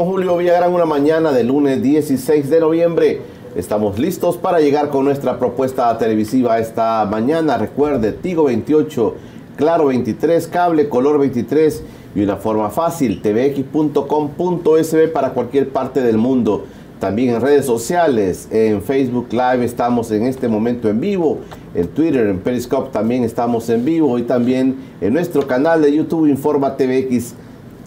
[0.00, 3.20] Julio Villagrán, una mañana del lunes 16 de noviembre.
[3.56, 7.58] Estamos listos para llegar con nuestra propuesta televisiva esta mañana.
[7.58, 9.16] Recuerde, Tigo 28,
[9.56, 11.82] Claro 23, Cable Color 23
[12.14, 13.92] y una forma fácil, tvx.com.sb
[15.12, 16.66] para cualquier parte del mundo.
[17.00, 21.38] También en redes sociales, en Facebook Live estamos en este momento en vivo,
[21.74, 26.28] en Twitter, en Periscope también estamos en vivo y también en nuestro canal de YouTube
[26.28, 27.34] Informa TVX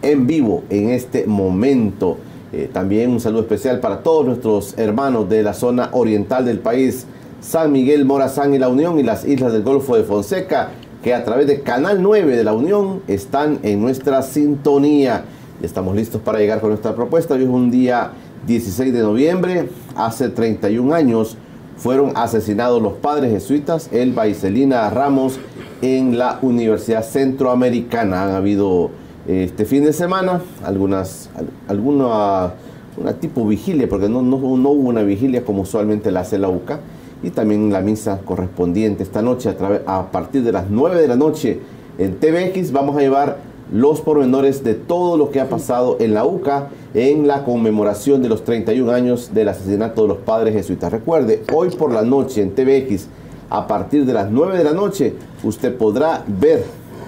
[0.01, 2.17] en vivo en este momento.
[2.53, 7.05] Eh, también un saludo especial para todos nuestros hermanos de la zona oriental del país,
[7.39, 10.69] San Miguel, Morazán y La Unión y las islas del Golfo de Fonseca,
[11.01, 15.25] que a través de Canal 9 de La Unión están en nuestra sintonía.
[15.61, 17.35] Estamos listos para llegar con nuestra propuesta.
[17.35, 18.11] Hoy es un día
[18.47, 21.37] 16 de noviembre, hace 31 años
[21.81, 25.39] fueron asesinados los padres jesuitas Elba y Celina Ramos
[25.81, 28.23] en la Universidad Centroamericana.
[28.23, 28.91] Han habido
[29.27, 31.29] este fin de semana, algunas,
[31.67, 32.53] alguna
[32.97, 36.79] una tipo vigilia, porque no, no, hubo una vigilia como usualmente la hace la UCA,
[37.23, 39.49] y también la misa correspondiente esta noche
[39.85, 41.59] a, a partir de las 9 de la noche
[41.99, 43.37] en TVX vamos a llevar
[43.71, 48.29] los pormenores de todo lo que ha pasado en la UCA en la conmemoración de
[48.29, 50.91] los 31 años del asesinato de los padres jesuitas.
[50.91, 53.07] Recuerde, hoy por la noche en TVX,
[53.49, 56.63] a partir de las 9 de la noche, usted podrá ver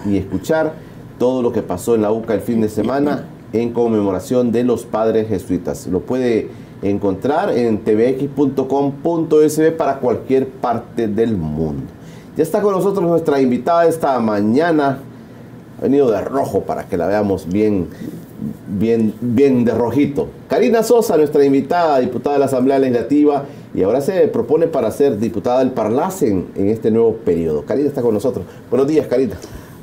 [0.05, 0.73] y escuchar
[1.17, 4.85] todo lo que pasó en la UCA el fin de semana en conmemoración de los
[4.85, 5.87] padres jesuitas.
[5.87, 6.49] Lo puede
[6.81, 11.85] encontrar en tvx.com.sb para cualquier parte del mundo.
[12.35, 14.99] Ya está con nosotros nuestra invitada esta mañana.
[15.77, 17.87] Ha venido de rojo para que la veamos bien,
[18.67, 20.29] bien, bien de rojito.
[20.49, 25.19] Karina Sosa, nuestra invitada, diputada de la Asamblea Legislativa, y ahora se propone para ser
[25.19, 27.65] diputada del Parlacen en este nuevo periodo.
[27.65, 28.45] Karina está con nosotros.
[28.69, 29.35] Buenos días, Karina.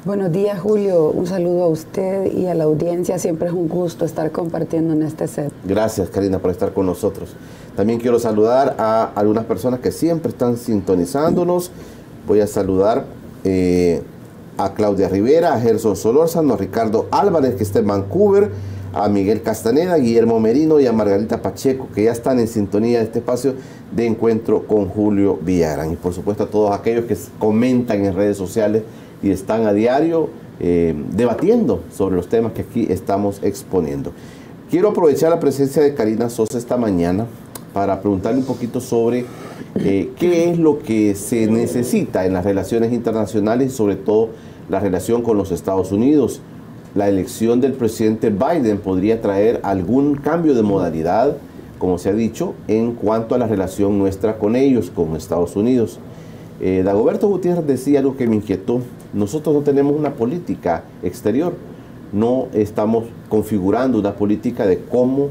[0.02, 1.10] Buenos días, Julio.
[1.10, 3.18] Un saludo a usted y a la audiencia.
[3.18, 5.52] Siempre es un gusto estar compartiendo en este set.
[5.62, 7.36] Gracias, Karina, por estar con nosotros.
[7.76, 11.70] También quiero saludar a algunas personas que siempre están sintonizándonos.
[12.26, 13.04] Voy a saludar
[13.44, 14.02] eh,
[14.56, 18.52] a Claudia Rivera, a Gerson Solórzano, a Ricardo Álvarez, que está en Vancouver,
[18.94, 23.00] a Miguel Castaneda, a Guillermo Merino y a Margarita Pacheco, que ya están en sintonía
[23.00, 23.52] de este espacio
[23.94, 25.92] de encuentro con Julio Villarán.
[25.92, 28.82] Y por supuesto a todos aquellos que comentan en redes sociales
[29.22, 34.12] y están a diario eh, debatiendo sobre los temas que aquí estamos exponiendo.
[34.70, 37.26] Quiero aprovechar la presencia de Karina Sosa esta mañana
[37.72, 39.24] para preguntarle un poquito sobre
[39.76, 44.30] eh, qué es lo que se necesita en las relaciones internacionales sobre todo
[44.68, 46.40] la relación con los Estados Unidos.
[46.94, 51.36] La elección del presidente Biden podría traer algún cambio de modalidad,
[51.78, 55.98] como se ha dicho, en cuanto a la relación nuestra con ellos, con Estados Unidos.
[56.60, 58.80] Eh, Dagoberto Gutiérrez decía algo que me inquietó
[59.12, 61.54] nosotros no tenemos una política exterior,
[62.12, 65.28] no estamos configurando una política de cómo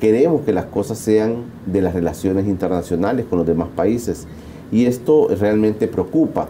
[0.00, 4.26] queremos que las cosas sean de las relaciones internacionales con los demás países.
[4.70, 6.48] Y esto realmente preocupa.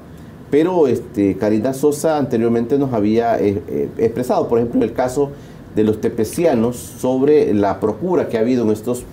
[0.50, 5.30] Pero este, Karina Sosa anteriormente nos había eh, eh, expresado, por ejemplo, el caso
[5.74, 9.04] de los tepecianos, sobre la procura que ha habido en estos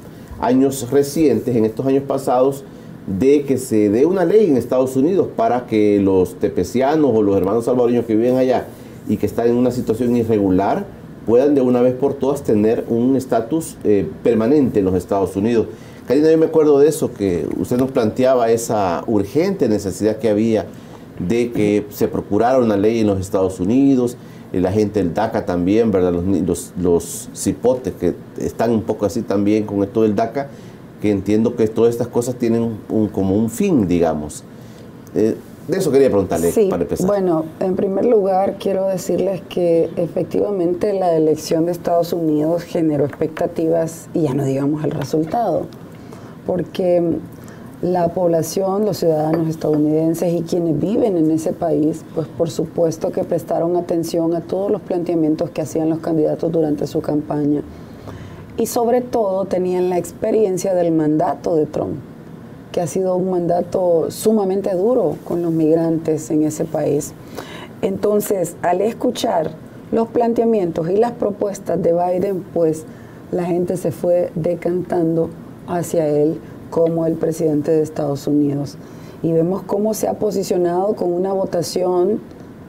[0.41, 2.63] años recientes, en estos años pasados,
[3.17, 7.35] de que se dé una ley en Estados Unidos para que los tepecianos o los
[7.35, 8.67] hermanos salvadoreños que viven allá
[9.07, 10.85] y que están en una situación irregular
[11.25, 15.67] puedan de una vez por todas tener un estatus eh, permanente en los Estados Unidos.
[16.07, 20.65] Karina, yo me acuerdo de eso, que usted nos planteaba esa urgente necesidad que había
[21.19, 24.17] de que se procurara una ley en los Estados Unidos,
[24.51, 26.11] y la gente del DACA también, ¿verdad?
[26.11, 30.49] Los, los, los cipotes que están un poco así también con esto del DACA,
[31.01, 34.43] que entiendo que todas estas cosas tienen un, como un fin, digamos.
[35.15, 35.35] Eh,
[35.67, 37.05] de eso quería preguntarle para empezar.
[37.05, 44.09] Bueno, en primer lugar quiero decirles que efectivamente la elección de Estados Unidos generó expectativas
[44.13, 45.67] y ya no digamos el resultado,
[46.47, 47.17] porque
[47.83, 53.23] la población, los ciudadanos estadounidenses y quienes viven en ese país, pues por supuesto que
[53.23, 57.61] prestaron atención a todos los planteamientos que hacían los candidatos durante su campaña
[58.59, 61.95] y sobre todo tenían la experiencia del mandato de Trump,
[62.73, 67.13] que ha sido un mandato sumamente duro con los migrantes en ese país.
[67.81, 69.51] Entonces, al escuchar
[69.93, 72.83] los planteamientos y las propuestas de Biden, pues
[73.31, 75.29] la gente se fue decantando
[75.65, 76.37] hacia él
[76.69, 78.77] como el presidente de Estados Unidos.
[79.23, 82.19] Y vemos cómo se ha posicionado con una votación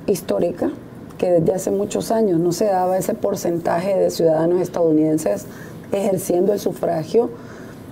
[0.06, 0.70] histórica
[1.18, 5.46] que desde hace muchos años no se daba ese porcentaje de ciudadanos estadounidenses
[5.92, 7.30] ejerciendo el sufragio.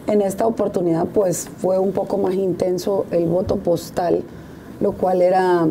[0.06, 4.22] En esta oportunidad pues fue un poco más intenso el voto postal,
[4.80, 5.66] lo cual era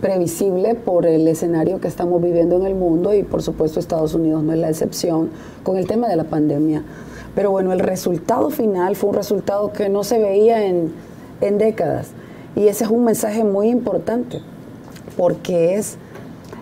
[0.00, 4.42] previsible por el escenario que estamos viviendo en el mundo y por supuesto Estados Unidos
[4.42, 5.30] no es la excepción
[5.62, 6.82] con el tema de la pandemia.
[7.34, 10.92] Pero bueno, el resultado final fue un resultado que no se veía en,
[11.40, 12.08] en décadas.
[12.54, 14.40] Y ese es un mensaje muy importante,
[15.16, 15.96] porque es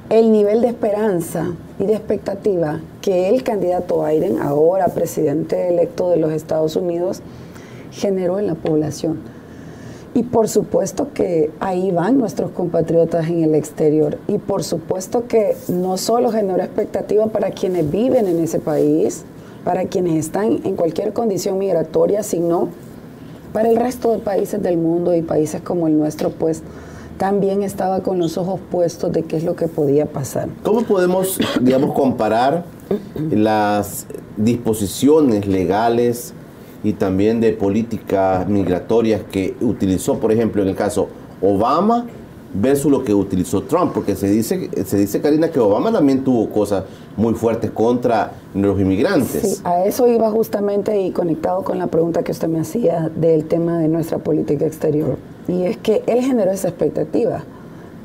[0.08, 6.16] el nivel de esperanza y de expectativa que el candidato Biden, ahora presidente electo de
[6.16, 7.20] los Estados Unidos,
[7.90, 9.20] generó en la población.
[10.14, 14.18] Y por supuesto que ahí van nuestros compatriotas en el exterior.
[14.28, 19.24] Y por supuesto que no solo generó expectativa para quienes viven en ese país,
[19.64, 22.68] para quienes están en cualquier condición migratoria, sino
[23.52, 26.62] para el resto de países del mundo y países como el nuestro, pues
[27.18, 30.48] también estaba con los ojos puestos de qué es lo que podía pasar.
[30.62, 32.64] ¿Cómo podemos, digamos, comparar
[33.30, 34.06] las
[34.36, 36.34] disposiciones legales
[36.84, 41.08] y también de políticas migratorias que utilizó, por ejemplo, en el caso
[41.40, 42.06] Obama
[42.54, 43.92] versus lo que utilizó Trump?
[43.94, 46.84] Porque se dice, se dice Karina, que Obama también tuvo cosas
[47.16, 49.56] muy fuertes contra los inmigrantes.
[49.56, 53.44] Sí, a eso iba justamente y conectado con la pregunta que usted me hacía del
[53.44, 55.18] tema de nuestra política exterior.
[55.48, 57.44] Y es que él generó esa expectativa,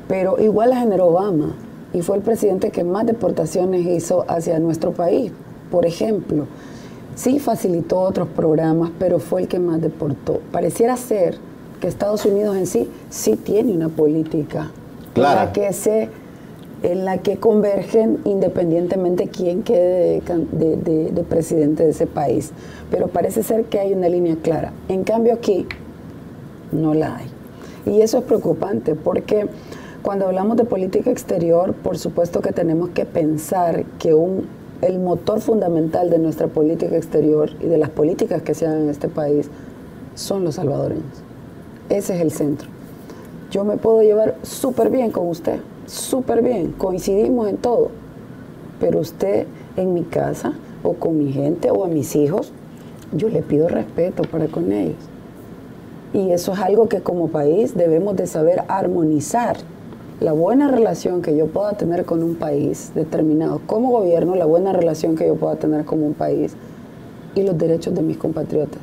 [0.08, 1.54] pero igual la generó Obama
[1.92, 5.32] y fue el presidente que más deportaciones hizo hacia nuestro país.
[5.70, 6.46] Por ejemplo,
[7.14, 10.40] sí facilitó otros programas, pero fue el que más deportó.
[10.52, 11.36] Pareciera ser
[11.80, 14.70] que Estados Unidos en sí sí tiene una política
[15.14, 16.08] en la que se
[16.82, 22.52] en la que convergen independientemente quién quede de, de, de, presidente de ese país.
[22.88, 24.72] Pero parece ser que hay una línea clara.
[24.88, 25.66] En cambio aquí
[26.72, 27.26] no la hay.
[27.86, 29.48] Y eso es preocupante porque
[30.02, 34.46] cuando hablamos de política exterior, por supuesto que tenemos que pensar que un,
[34.80, 38.90] el motor fundamental de nuestra política exterior y de las políticas que se hagan en
[38.90, 39.50] este país
[40.14, 41.04] son los salvadoreños.
[41.88, 42.68] Ese es el centro.
[43.50, 47.90] Yo me puedo llevar súper bien con usted, súper bien, coincidimos en todo,
[48.78, 52.52] pero usted en mi casa o con mi gente o a mis hijos,
[53.12, 54.96] yo le pido respeto para con ellos.
[56.14, 59.56] Y eso es algo que como país debemos de saber armonizar.
[60.20, 64.72] La buena relación que yo pueda tener con un país determinado, como gobierno, la buena
[64.72, 66.54] relación que yo pueda tener con un país
[67.34, 68.80] y los derechos de mis compatriotas,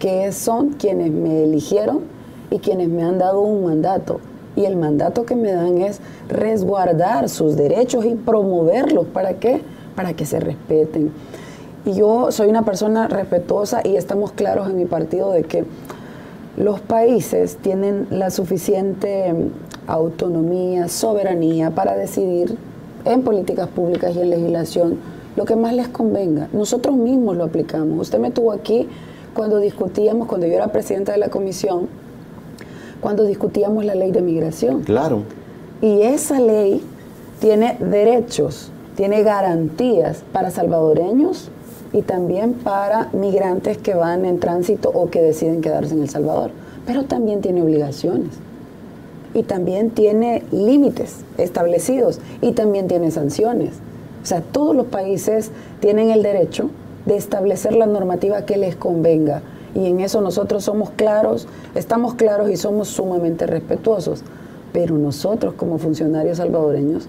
[0.00, 2.00] que son quienes me eligieron
[2.50, 4.18] y quienes me han dado un mandato.
[4.56, 9.06] Y el mandato que me dan es resguardar sus derechos y promoverlos.
[9.06, 9.62] ¿Para qué?
[9.94, 11.12] Para que se respeten.
[11.84, 15.64] Y yo soy una persona respetuosa y estamos claros en mi partido de que
[16.56, 19.32] los países tienen la suficiente
[19.86, 22.56] autonomía, soberanía para decidir
[23.04, 24.98] en políticas públicas y en legislación
[25.34, 26.48] lo que más les convenga.
[26.52, 27.98] Nosotros mismos lo aplicamos.
[27.98, 28.88] Usted me tuvo aquí
[29.34, 31.88] cuando discutíamos, cuando yo era presidenta de la comisión,
[33.00, 34.82] cuando discutíamos la ley de migración.
[34.82, 35.22] Claro.
[35.80, 36.82] Y esa ley
[37.40, 41.50] tiene derechos, tiene garantías para salvadoreños
[41.92, 46.50] y también para migrantes que van en tránsito o que deciden quedarse en El Salvador.
[46.86, 48.30] Pero también tiene obligaciones
[49.34, 53.74] y también tiene límites establecidos y también tiene sanciones.
[54.22, 56.70] O sea, todos los países tienen el derecho
[57.06, 59.42] de establecer la normativa que les convenga
[59.74, 64.22] y en eso nosotros somos claros, estamos claros y somos sumamente respetuosos.
[64.72, 67.06] Pero nosotros como funcionarios salvadoreños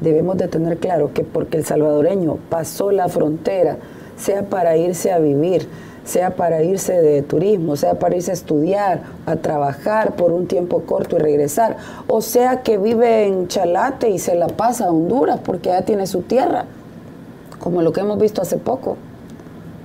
[0.00, 3.78] debemos de tener claro que porque el salvadoreño pasó la frontera,
[4.16, 5.68] sea para irse a vivir,
[6.04, 10.82] sea para irse de turismo, sea para irse a estudiar, a trabajar por un tiempo
[10.82, 15.40] corto y regresar, o sea que vive en Chalate y se la pasa a Honduras
[15.44, 16.64] porque ya tiene su tierra,
[17.58, 18.96] como lo que hemos visto hace poco,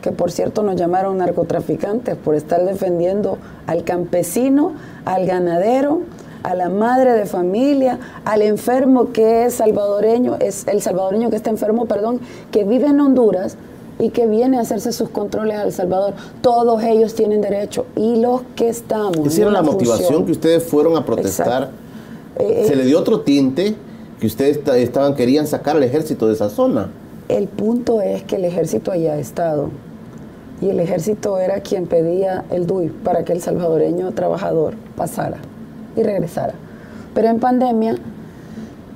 [0.02, 4.74] que por cierto nos llamaron narcotraficantes por estar defendiendo al campesino,
[5.06, 6.02] al ganadero,
[6.44, 11.50] a la madre de familia, al enfermo que es salvadoreño, es el salvadoreño que está
[11.50, 12.20] enfermo, perdón,
[12.52, 13.58] que vive en Honduras
[14.00, 16.14] y que viene a hacerse sus controles a El Salvador.
[16.42, 17.86] Todos ellos tienen derecho.
[17.96, 19.18] Y los que estamos.
[19.28, 21.70] Esa era la motivación función, que ustedes fueron a protestar.
[22.38, 23.76] Eh, Se le dio otro tinte
[24.20, 26.90] que ustedes estaban, querían sacar al ejército de esa zona.
[27.28, 29.70] El punto es que el ejército haya estado.
[30.62, 35.38] Y el ejército era quien pedía el DUI para que el salvadoreño trabajador pasara
[35.96, 36.54] y regresara.
[37.16, 37.96] Pero en pandemia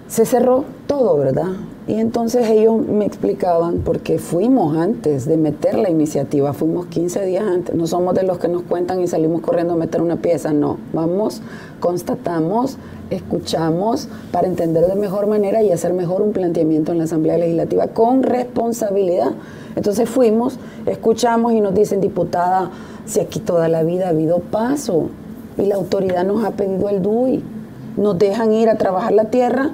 [0.07, 1.53] se cerró todo, ¿verdad?
[1.87, 7.43] Y entonces ellos me explicaban, porque fuimos antes de meter la iniciativa, fuimos 15 días
[7.45, 10.51] antes, no somos de los que nos cuentan y salimos corriendo a meter una pieza,
[10.51, 11.43] no, vamos,
[11.79, 12.79] constatamos,
[13.11, 17.85] escuchamos para entender de mejor manera y hacer mejor un planteamiento en la Asamblea Legislativa
[17.87, 19.33] con responsabilidad.
[19.75, 22.71] Entonces fuimos, escuchamos y nos dicen, diputada,
[23.05, 25.09] si aquí toda la vida ha habido paso
[25.55, 27.43] y la autoridad nos ha pedido el DUI
[27.97, 29.71] nos dejan ir a trabajar la tierra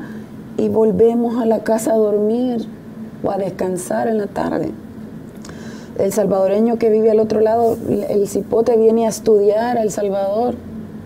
[0.58, 2.66] y volvemos a la casa a dormir
[3.24, 4.72] o a descansar en la tarde.
[6.00, 7.78] El salvadoreño que vive al otro lado,
[8.10, 10.56] el cipote viene a estudiar a El Salvador,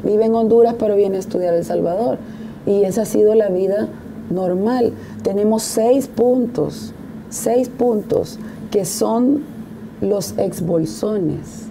[0.03, 2.17] vive en Honduras pero viene a estudiar a El Salvador.
[2.65, 3.87] Y esa ha sido la vida
[4.29, 4.93] normal.
[5.23, 6.93] Tenemos seis puntos,
[7.29, 8.39] seis puntos
[8.71, 9.43] que son
[10.01, 11.64] los exbolsones,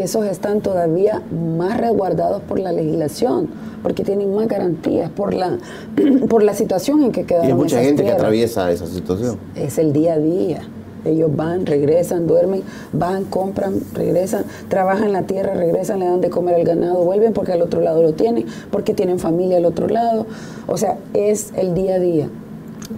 [0.00, 3.50] que esos están todavía más resguardados por la legislación,
[3.82, 5.58] porque tienen más garantías por la,
[6.30, 7.48] por la situación en que quedaron.
[7.48, 9.36] Y hay mucha gente que atraviesa esa situación.
[9.54, 10.62] Es el día a día.
[11.04, 12.62] Ellos van, regresan, duermen,
[12.94, 17.52] van, compran, regresan, trabajan la tierra, regresan, le dan de comer al ganado, vuelven porque
[17.52, 20.26] al otro lado lo tienen, porque tienen familia al otro lado.
[20.66, 22.30] O sea, es el día a día.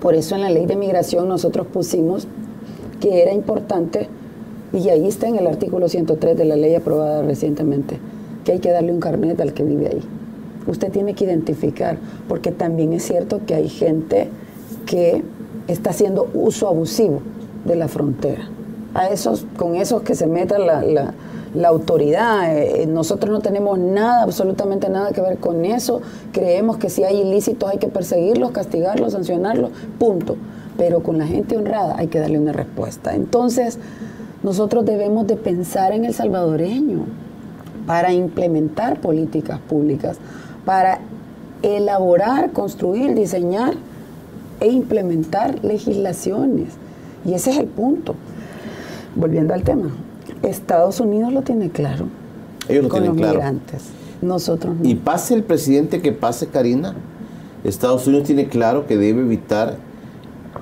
[0.01, 2.29] Por eso en la ley de migración nosotros pusimos
[3.01, 4.09] que era importante,
[4.73, 7.99] y ahí está en el artículo 103 de la ley aprobada recientemente,
[8.45, 10.03] que hay que darle un carnet al que vive ahí.
[10.67, 11.99] Usted tiene que identificar,
[12.29, 14.29] porque también es cierto que hay gente
[14.87, 15.23] que
[15.69, 17.21] está haciendo uso abusivo
[17.65, 18.49] de la frontera.
[18.95, 21.15] A esos, con esos que se meta la,
[21.67, 22.57] autoridad.
[22.57, 26.01] Eh, nosotros no tenemos nada, absolutamente nada que ver con eso.
[26.33, 30.37] Creemos que si hay ilícitos hay que perseguirlos, castigarlos, sancionarlos, punto.
[30.79, 33.15] Pero con la gente honrada hay que darle una respuesta.
[33.15, 33.79] Entonces,
[34.43, 37.05] nosotros debemos de pensar en el salvadoreño
[37.87, 40.19] para implementar políticas públicas,
[40.65, 41.01] para
[41.63, 43.75] elaborar, construir, diseñar
[44.61, 46.69] e implementar legislaciones
[47.25, 48.15] y ese es el punto.
[49.15, 49.91] Volviendo al tema,
[50.43, 52.07] Estados Unidos lo tiene claro.
[52.69, 53.35] Ellos lo con tienen los claro.
[53.35, 53.83] migrantes.
[54.21, 54.89] Nosotros no.
[54.89, 56.95] Y pase el presidente que pase, Karina,
[57.65, 59.77] Estados Unidos tiene claro que debe evitar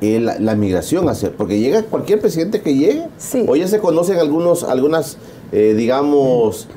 [0.00, 3.09] la, migración hacia, porque llega cualquier presidente que llegue.
[3.18, 3.44] Sí.
[3.49, 5.18] Hoy ya se conocen algunos, algunas,
[5.52, 6.68] eh, digamos,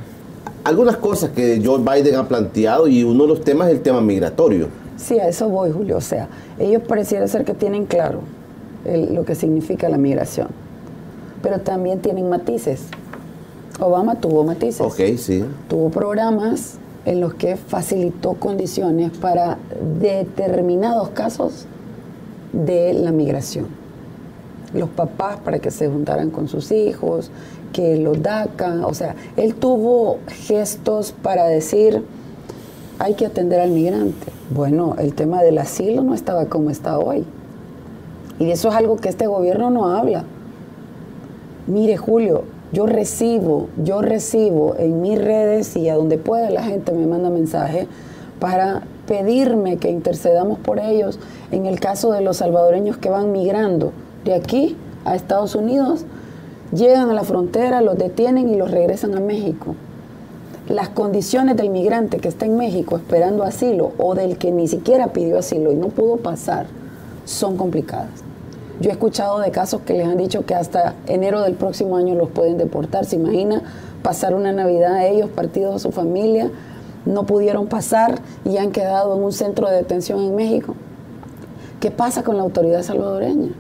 [0.64, 4.02] algunas cosas que Joe Biden ha planteado y uno de los temas es el tema
[4.02, 4.68] migratorio.
[4.98, 5.98] Sí, a eso voy, Julio.
[5.98, 6.30] O sea,
[6.60, 8.22] ellos pareciera ser que tienen claro
[8.86, 10.48] lo que significa la migración.
[11.42, 12.82] Pero también tienen matices.
[13.80, 14.82] Obama tuvo matices.
[14.82, 15.44] Ok, sí.
[15.68, 19.58] Tuvo programas en los que facilitó condiciones para
[20.00, 21.66] determinados casos
[22.54, 23.68] de la migración.
[24.74, 27.30] Los papás para que se juntaran con sus hijos,
[27.74, 32.04] que los DACA, o sea, él tuvo gestos para decir,
[33.00, 34.32] hay que atender al migrante.
[34.50, 37.26] Bueno, el tema del asilo no estaba como está hoy.
[38.40, 40.24] Y eso es algo que este gobierno no habla.
[41.68, 46.92] Mire, Julio, yo recibo, yo recibo en mis redes y a donde pueda la gente
[46.92, 47.88] me manda mensaje
[48.40, 51.20] para pedirme que intercedamos por ellos
[51.52, 53.92] en el caso de los salvadoreños que van migrando
[54.24, 56.06] de aquí a Estados Unidos,
[56.74, 59.76] llegan a la frontera, los detienen y los regresan a México.
[60.70, 65.12] Las condiciones del migrante que está en México esperando asilo o del que ni siquiera
[65.12, 66.68] pidió asilo y no pudo pasar
[67.26, 68.24] son complicadas.
[68.80, 72.16] Yo he escuchado de casos que les han dicho que hasta enero del próximo año
[72.16, 73.06] los pueden deportar.
[73.06, 73.62] ¿Se imagina
[74.02, 76.50] pasar una Navidad ellos, partidos a su familia?
[77.06, 80.76] No pudieron pasar y han quedado en un centro de detención en México.
[81.80, 83.52] ¿Qué pasa con la autoridad salvadoreña?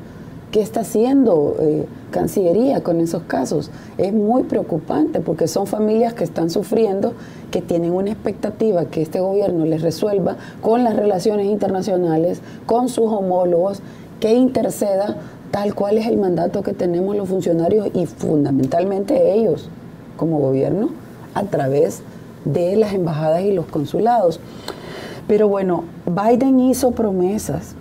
[0.53, 3.71] ¿Qué está haciendo eh, Cancillería con esos casos?
[3.97, 7.13] Es muy preocupante porque son familias que están sufriendo,
[7.49, 13.07] que tienen una expectativa que este gobierno les resuelva con las relaciones internacionales, con sus
[13.07, 13.81] homólogos,
[14.19, 15.17] que interceda
[15.49, 19.69] tal cual es el mandato que tenemos los funcionarios y fundamentalmente ellos
[20.17, 20.89] como gobierno
[21.33, 22.12] a través de
[22.45, 24.39] las embajadas y los consulados.
[25.27, 27.75] Pero bueno, Biden hizo promesas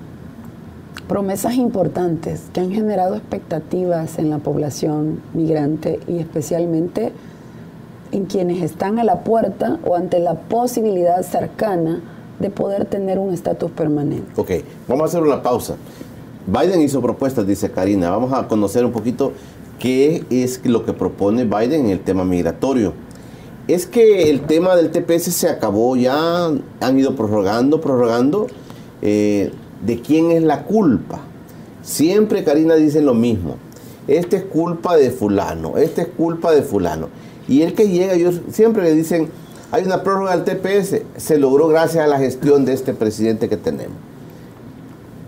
[1.08, 7.12] promesas importantes que han generado expectativas en la población migrante y especialmente
[8.12, 12.00] en quienes están a la puerta o ante la posibilidad cercana
[12.38, 14.40] de poder tener un estatus permanente.
[14.40, 14.50] Ok,
[14.88, 15.76] vamos a hacer una pausa.
[16.46, 18.10] Biden hizo propuestas, dice Karina.
[18.10, 19.32] Vamos a conocer un poquito
[19.78, 22.94] qué es lo que propone Biden en el tema migratorio.
[23.68, 26.46] Es que el tema del TPS se acabó, ya
[26.80, 28.48] han ido prorrogando, prorrogando.
[29.02, 29.52] Eh,
[29.84, 31.20] de quién es la culpa.
[31.82, 33.56] Siempre Karina dice lo mismo.
[34.06, 37.08] Este es culpa de fulano, este es culpa de fulano.
[37.48, 39.28] Y el que llega, ellos siempre le dicen,
[39.70, 43.56] hay una prórroga del TPS, se logró gracias a la gestión de este presidente que
[43.56, 43.96] tenemos.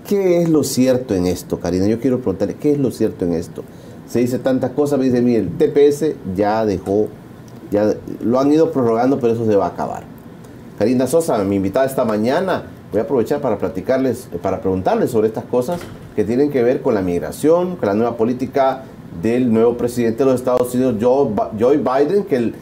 [0.06, 1.86] ¿Qué es lo cierto en esto, Karina?
[1.86, 3.64] Yo quiero preguntarle, ¿qué es lo cierto en esto?
[4.08, 7.08] Se dice tantas cosas, me dice, mire, el TPS ya dejó,
[7.70, 10.02] ya lo han ido prorrogando, pero eso se va a acabar.
[10.78, 15.44] Karina Sosa, mi invitada esta mañana, voy a aprovechar para platicarles, para preguntarles sobre estas
[15.44, 15.80] cosas
[16.16, 18.82] que tienen que ver con la migración, con la nueva política
[19.22, 22.54] del nuevo presidente de los Estados Unidos, Joe Biden, que el,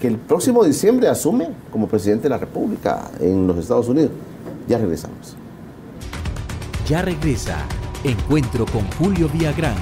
[0.00, 4.10] que el próximo diciembre asume como presidente de la República en los Estados Unidos.
[4.68, 5.36] Ya regresamos.
[6.88, 7.56] Ya regresa
[8.04, 9.76] Encuentro con Julio Villagrán.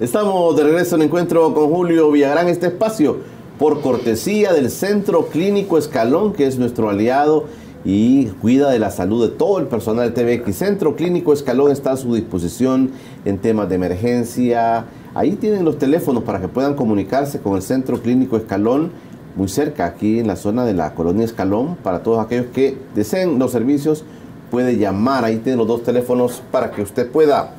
[0.00, 5.78] Estamos de regreso en Encuentro con Julio Villagrán, este espacio por cortesía del Centro Clínico
[5.78, 7.46] Escalón, que es nuestro aliado
[7.84, 10.56] y cuida de la salud de todo el personal de TVX.
[10.56, 12.92] Centro Clínico Escalón está a su disposición
[13.24, 14.84] en temas de emergencia.
[15.14, 18.92] Ahí tienen los teléfonos para que puedan comunicarse con el Centro Clínico Escalón,
[19.34, 23.38] muy cerca, aquí en la zona de la colonia Escalón, para todos aquellos que deseen
[23.38, 24.04] los servicios,
[24.50, 25.24] puede llamar.
[25.24, 27.54] Ahí tienen los dos teléfonos para que usted pueda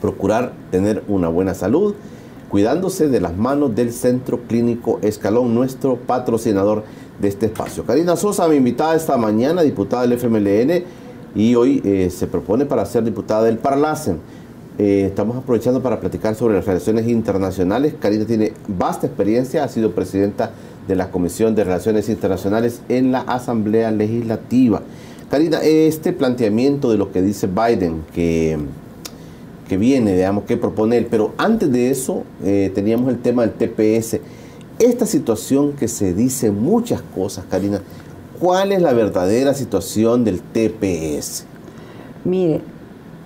[0.00, 1.94] procurar tener una buena salud,
[2.48, 6.84] cuidándose de las manos del Centro Clínico Escalón, nuestro patrocinador
[7.20, 7.84] de este espacio.
[7.84, 10.84] Karina Sosa, mi invitada esta mañana, diputada del FMLN,
[11.34, 14.18] y hoy eh, se propone para ser diputada del Parlacen.
[14.78, 17.94] Eh, estamos aprovechando para platicar sobre las relaciones internacionales.
[18.00, 20.52] Karina tiene vasta experiencia, ha sido presidenta
[20.86, 24.82] de la Comisión de Relaciones Internacionales en la Asamblea Legislativa.
[25.30, 28.56] Karina, este planteamiento de lo que dice Biden, que,
[29.68, 33.52] que viene, digamos, que propone él, pero antes de eso eh, teníamos el tema del
[33.52, 34.18] TPS
[34.78, 37.82] esta situación que se dice muchas cosas, Karina,
[38.38, 41.46] ¿cuál es la verdadera situación del TPS?
[42.24, 42.60] Mire,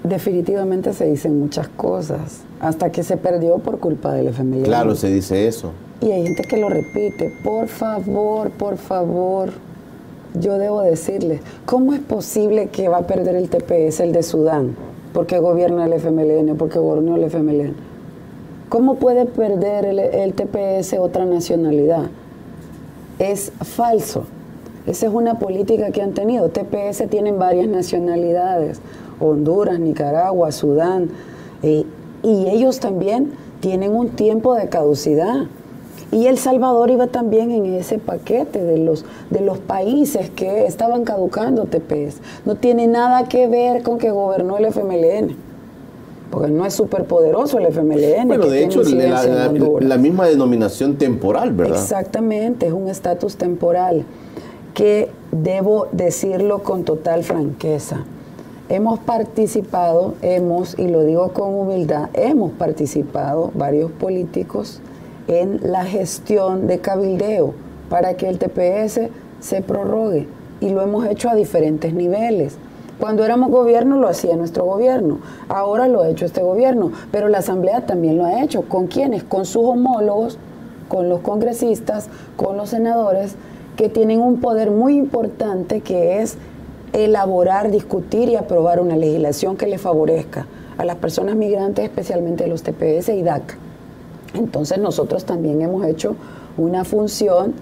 [0.02, 4.62] definitivamente se dicen muchas cosas, hasta que se perdió por culpa del FMLN.
[4.62, 5.72] Claro, se dice eso.
[6.00, 9.50] Y hay gente que lo repite, por favor, por favor,
[10.40, 14.74] yo debo decirles, ¿cómo es posible que va a perder el TPS, el de Sudán?
[15.12, 17.74] Porque gobierna el FMLN, porque gobernó el FMLN.
[18.68, 22.06] ¿Cómo puede perder el, TPS otra nacionalidad?
[23.18, 24.24] Es falso.
[24.86, 26.48] Esa es una política que han tenido.
[26.48, 28.80] TPS tienen varias nacionalidades,
[29.20, 31.10] Honduras, Nicaragua, Sudán,
[31.62, 31.84] eh,
[32.22, 35.44] y ellos también tienen un tiempo de caducidad.
[36.12, 41.04] Y El Salvador iba también en ese paquete de los, de los países que estaban
[41.04, 42.20] caducando TPS.
[42.44, 45.52] No tiene nada que ver con que gobernó el FMLN
[46.30, 48.26] porque no es súper poderoso el FMLN.
[48.26, 51.76] Bueno, de hecho, la, misma denominación temporal, ¿verdad?
[51.76, 54.06] Exactamente, es un estatus temporal
[54.72, 58.04] que debo decirlo con total franqueza.
[58.70, 64.80] Hemos participado, hemos, y lo digo con humildad, hemos participado varios políticos
[65.28, 67.54] en la gestión de cabildeo
[67.88, 69.08] para que el TPS
[69.40, 70.26] se prorrogue
[70.60, 72.56] y lo hemos hecho a diferentes niveles.
[72.98, 77.38] Cuando éramos gobierno lo hacía nuestro gobierno, ahora lo ha hecho este gobierno, pero la
[77.38, 78.62] Asamblea también lo ha hecho.
[78.62, 79.24] ¿Con quiénes?
[79.24, 80.38] Con sus homólogos,
[80.88, 83.34] con los congresistas, con los senadores,
[83.76, 86.36] que tienen un poder muy importante que es
[86.92, 90.46] elaborar, discutir y aprobar una legislación que le favorezca
[90.78, 93.56] a las personas migrantes, especialmente a los TPS y DACA.
[94.34, 96.16] Entonces nosotros también hemos hecho
[96.56, 97.54] una función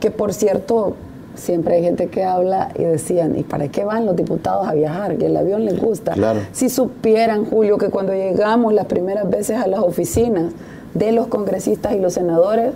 [0.00, 0.94] que por cierto
[1.34, 5.16] siempre hay gente que habla y decían, ¿y para qué van los diputados a viajar?
[5.16, 6.14] Que el avión les gusta.
[6.52, 10.52] Si supieran, Julio, que cuando llegamos las primeras veces a las oficinas
[10.94, 12.72] de los congresistas y los senadores,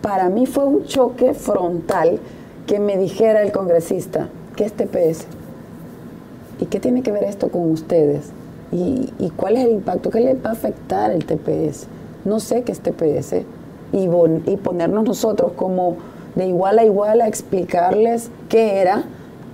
[0.00, 2.18] para mí fue un choque frontal
[2.66, 5.26] que me dijera el congresista, ¿qué es TPS?
[6.60, 8.30] ¿Y qué tiene que ver esto con ustedes?
[8.72, 10.10] ¿Y, cuál es el impacto?
[10.10, 11.86] ¿Qué le va a afectar el TPS?
[12.24, 13.42] No sé qué es TPS.
[13.92, 14.08] Y,
[14.50, 15.96] y ponernos nosotros como
[16.34, 19.04] de igual a igual a explicarles qué era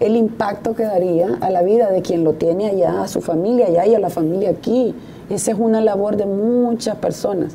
[0.00, 3.66] el impacto que daría a la vida de quien lo tiene allá, a su familia
[3.66, 4.94] allá y a la familia aquí.
[5.28, 7.54] Esa es una labor de muchas personas.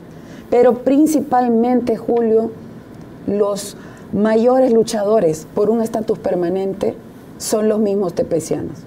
[0.50, 2.52] Pero principalmente, Julio,
[3.26, 3.76] los
[4.14, 6.96] mayores luchadores por un estatus permanente
[7.38, 8.78] son los mismos tepecianos.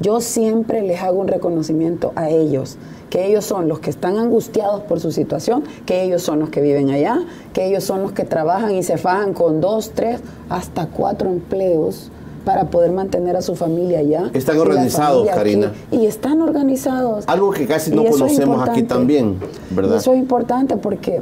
[0.00, 2.78] Yo siempre les hago un reconocimiento a ellos
[3.10, 6.60] que ellos son los que están angustiados por su situación, que ellos son los que
[6.62, 7.18] viven allá,
[7.52, 12.10] que ellos son los que trabajan y se fajan con dos, tres, hasta cuatro empleos
[12.44, 14.30] para poder mantener a su familia allá.
[14.32, 15.72] Están organizados, Karina.
[15.90, 17.24] y están organizados.
[17.26, 19.38] Algo que casi no conocemos aquí también,
[19.70, 19.98] ¿verdad?
[19.98, 21.20] eso es importante porque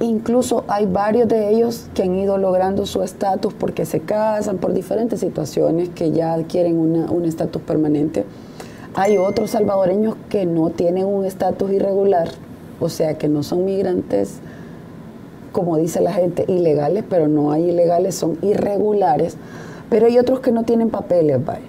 [0.00, 4.72] incluso hay varios de ellos que han ido logrando su estatus porque se casan por
[4.72, 8.24] diferentes situaciones que ya adquieren un estatus permanente
[8.98, 12.30] hay otros salvadoreños que no tienen un estatus irregular,
[12.80, 14.40] o sea, que no son migrantes,
[15.52, 19.36] como dice la gente, ilegales, pero no hay ilegales, son irregulares.
[19.88, 21.60] Pero hay otros que no tienen papeles, vaya.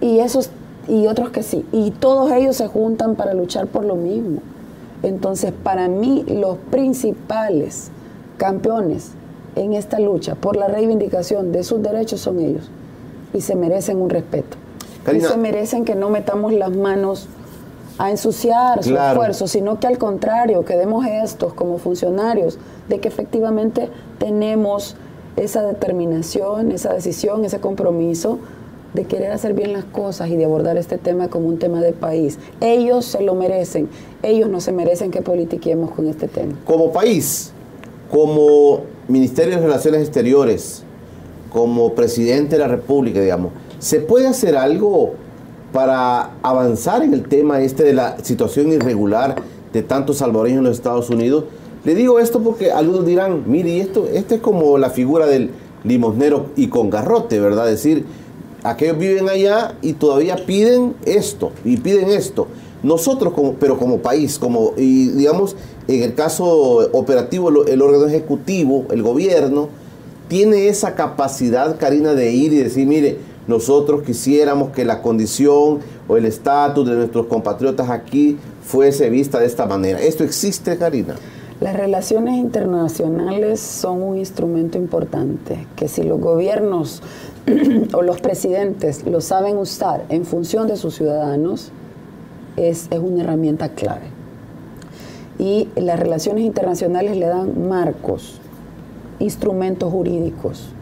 [0.00, 0.48] Y esos
[0.88, 1.66] y otros que sí.
[1.70, 4.40] Y todos ellos se juntan para luchar por lo mismo.
[5.02, 7.90] Entonces, para mí, los principales
[8.38, 9.10] campeones
[9.54, 12.70] en esta lucha por la reivindicación de sus derechos son ellos.
[13.34, 14.63] Y se merecen un respeto
[15.12, 17.28] y se merecen que no metamos las manos
[17.98, 23.08] a ensuciar su esfuerzo, sino que al contrario, que demos gestos como funcionarios de que
[23.08, 23.88] efectivamente
[24.18, 24.96] tenemos
[25.36, 28.38] esa determinación, esa decisión, ese compromiso
[28.94, 31.92] de querer hacer bien las cosas y de abordar este tema como un tema de
[31.92, 32.38] país.
[32.60, 33.88] Ellos se lo merecen,
[34.22, 36.54] ellos no se merecen que politiquemos con este tema.
[36.64, 37.52] Como país,
[38.10, 40.84] como Ministerio de Relaciones Exteriores,
[41.52, 43.52] como presidente de la República, digamos,
[43.84, 45.12] ¿se puede hacer algo
[45.70, 49.36] para avanzar en el tema este de la situación irregular
[49.74, 51.44] de tantos salvadoreños en los Estados Unidos?
[51.84, 55.50] Le digo esto porque algunos dirán, mire, esto, este es como la figura del
[55.84, 57.70] limosnero y con garrote, ¿verdad?
[57.70, 58.06] Es decir,
[58.62, 62.46] aquellos viven allá y todavía piden esto y piden esto.
[62.82, 65.56] Nosotros, como, pero como país, como, y digamos,
[65.88, 66.46] en el caso
[66.92, 69.68] operativo, el órgano ejecutivo, el gobierno,
[70.28, 76.16] tiene esa capacidad, Karina, de ir y decir, mire, nosotros quisiéramos que la condición o
[76.16, 80.00] el estatus de nuestros compatriotas aquí fuese vista de esta manera.
[80.00, 81.16] ¿Esto existe, Karina?
[81.60, 87.02] Las relaciones internacionales son un instrumento importante, que si los gobiernos
[87.92, 91.70] o los presidentes lo saben usar en función de sus ciudadanos,
[92.56, 94.06] es, es una herramienta clave.
[95.38, 98.40] Y las relaciones internacionales le dan marcos,
[99.18, 100.74] instrumentos jurídicos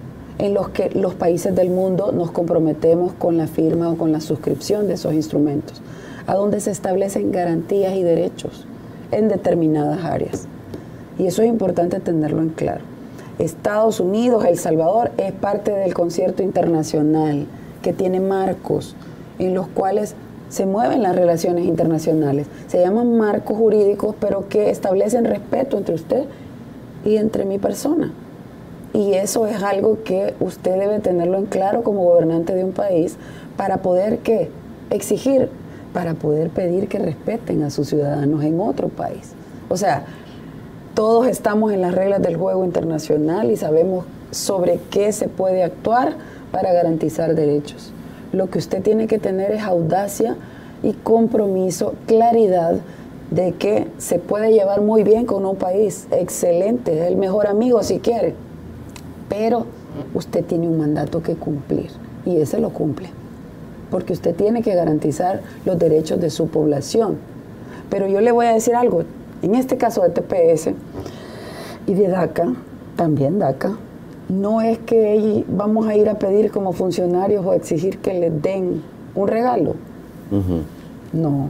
[0.42, 4.20] en los que los países del mundo nos comprometemos con la firma o con la
[4.20, 5.80] suscripción de esos instrumentos,
[6.26, 8.66] a donde se establecen garantías y derechos
[9.12, 10.48] en determinadas áreas.
[11.16, 12.80] Y eso es importante tenerlo en claro.
[13.38, 17.46] Estados Unidos, El Salvador, es parte del concierto internacional
[17.80, 18.96] que tiene marcos
[19.38, 20.16] en los cuales
[20.48, 22.48] se mueven las relaciones internacionales.
[22.66, 26.24] Se llaman marcos jurídicos, pero que establecen respeto entre usted
[27.04, 28.12] y entre mi persona.
[28.94, 33.16] Y eso es algo que usted debe tenerlo en claro como gobernante de un país
[33.56, 34.50] para poder que
[34.90, 35.48] exigir,
[35.94, 39.32] para poder pedir que respeten a sus ciudadanos en otro país.
[39.68, 40.04] O sea,
[40.94, 46.16] todos estamos en las reglas del juego internacional y sabemos sobre qué se puede actuar
[46.50, 47.92] para garantizar derechos.
[48.32, 50.36] Lo que usted tiene que tener es audacia
[50.82, 52.76] y compromiso, claridad
[53.30, 57.98] de que se puede llevar muy bien con un país, excelente, el mejor amigo si
[57.98, 58.34] quiere,
[59.32, 59.64] pero
[60.12, 61.90] usted tiene un mandato que cumplir
[62.26, 63.08] y ese lo cumple,
[63.90, 67.16] porque usted tiene que garantizar los derechos de su población.
[67.88, 69.04] Pero yo le voy a decir algo,
[69.40, 70.72] en este caso de TPS
[71.86, 72.52] y de DACA,
[72.94, 73.78] también DACA,
[74.28, 78.82] no es que vamos a ir a pedir como funcionarios o exigir que les den
[79.14, 79.76] un regalo.
[81.14, 81.48] No,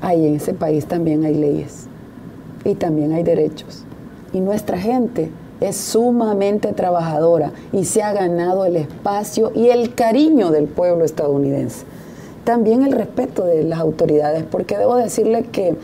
[0.00, 1.88] ahí en ese país también hay leyes
[2.64, 3.84] y también hay derechos.
[4.32, 10.50] Y nuestra gente es sumamente trabajadora y se ha ganado el espacio y el cariño
[10.50, 11.84] del pueblo estadounidense.
[12.44, 15.76] También el respeto de las autoridades, porque debo decirle que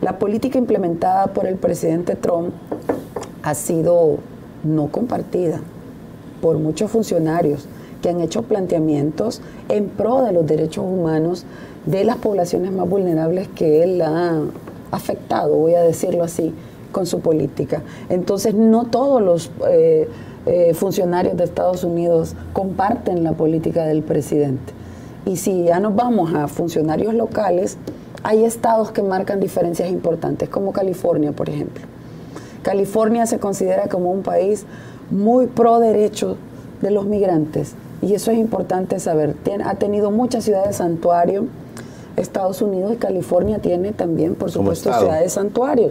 [0.00, 2.52] la política implementada por el presidente Trump
[3.42, 4.18] ha sido
[4.62, 5.60] no compartida
[6.40, 7.66] por muchos funcionarios
[8.02, 11.44] que han hecho planteamientos en pro de los derechos humanos
[11.86, 14.42] de las poblaciones más vulnerables que él ha
[14.90, 16.54] afectado, voy a decirlo así,
[16.96, 17.82] con su política.
[18.08, 20.08] Entonces, no todos los eh,
[20.46, 24.72] eh, funcionarios de Estados Unidos comparten la política del presidente.
[25.26, 27.76] Y si ya nos vamos a funcionarios locales,
[28.22, 31.84] hay estados que marcan diferencias importantes, como California, por ejemplo.
[32.62, 34.64] California se considera como un país
[35.10, 36.38] muy pro derecho
[36.80, 39.34] de los migrantes y eso es importante saber.
[39.66, 41.44] ha tenido muchas ciudades santuario.
[42.16, 45.90] Estados Unidos y California tiene también, por supuesto, ciudades santuario.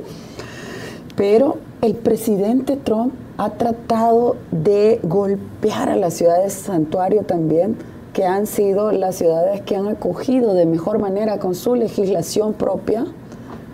[1.15, 7.77] Pero el presidente Trump ha tratado de golpear a las ciudades santuario también
[8.13, 13.05] que han sido las ciudades que han acogido de mejor manera con su legislación propia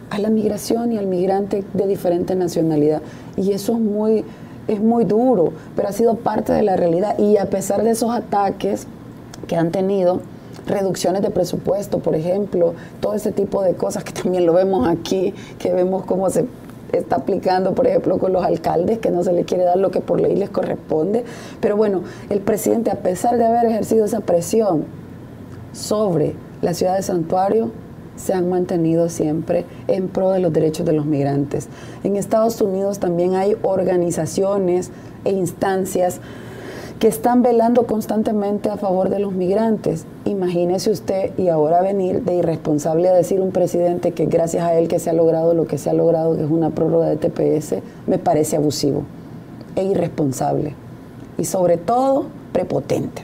[0.09, 3.01] a la migración y al migrante de diferente nacionalidad.
[3.37, 4.25] Y eso es muy,
[4.67, 7.17] es muy duro, pero ha sido parte de la realidad.
[7.19, 8.87] Y a pesar de esos ataques
[9.47, 10.21] que han tenido,
[10.65, 15.33] reducciones de presupuesto, por ejemplo, todo ese tipo de cosas que también lo vemos aquí,
[15.59, 16.45] que vemos cómo se
[16.91, 20.01] está aplicando, por ejemplo, con los alcaldes, que no se les quiere dar lo que
[20.01, 21.23] por ley les corresponde.
[21.59, 24.85] Pero bueno, el presidente, a pesar de haber ejercido esa presión
[25.73, 27.71] sobre la ciudad de Santuario,
[28.15, 31.67] se han mantenido siempre en pro de los derechos de los migrantes.
[32.03, 34.91] En Estados Unidos también hay organizaciones
[35.25, 36.19] e instancias
[37.01, 40.05] que están velando constantemente a favor de los migrantes.
[40.25, 44.87] Imagínese usted y ahora venir de irresponsable a decir un presidente que gracias a él
[44.87, 47.77] que se ha logrado lo que se ha logrado, que es una prórroga de TPS,
[48.05, 49.05] me parece abusivo
[49.75, 50.75] e irresponsable.
[51.39, 53.23] Y sobre todo, prepotente.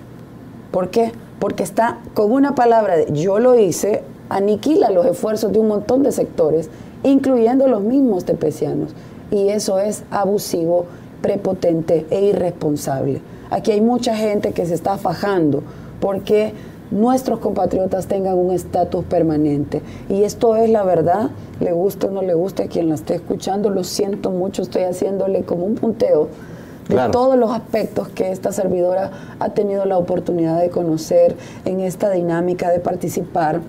[0.71, 1.11] ¿Por qué?
[1.37, 6.01] Porque está con una palabra de yo lo hice, aniquila los esfuerzos de un montón
[6.01, 6.71] de sectores,
[7.03, 8.95] incluyendo los mismos tepecianos.
[9.29, 10.85] Y eso es abusivo,
[11.21, 13.21] prepotente e irresponsable.
[13.49, 15.63] Aquí hay mucha gente que se está fajando
[15.99, 16.53] porque
[16.91, 19.81] nuestros compatriotas tengan un estatus permanente.
[20.09, 23.15] Y esto es la verdad, le gusta o no le gusta a quien la esté
[23.15, 26.29] escuchando, lo siento mucho, estoy haciéndole como un punteo
[26.87, 32.09] de todos los aspectos que esta servidora ha tenido la oportunidad de conocer en esta
[32.11, 33.59] dinámica de participar,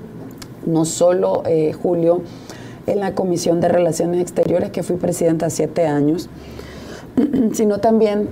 [0.66, 2.22] no solo eh, Julio,
[2.86, 6.30] en la Comisión de Relaciones Exteriores, que fui presidenta siete años,
[7.52, 8.28] sino también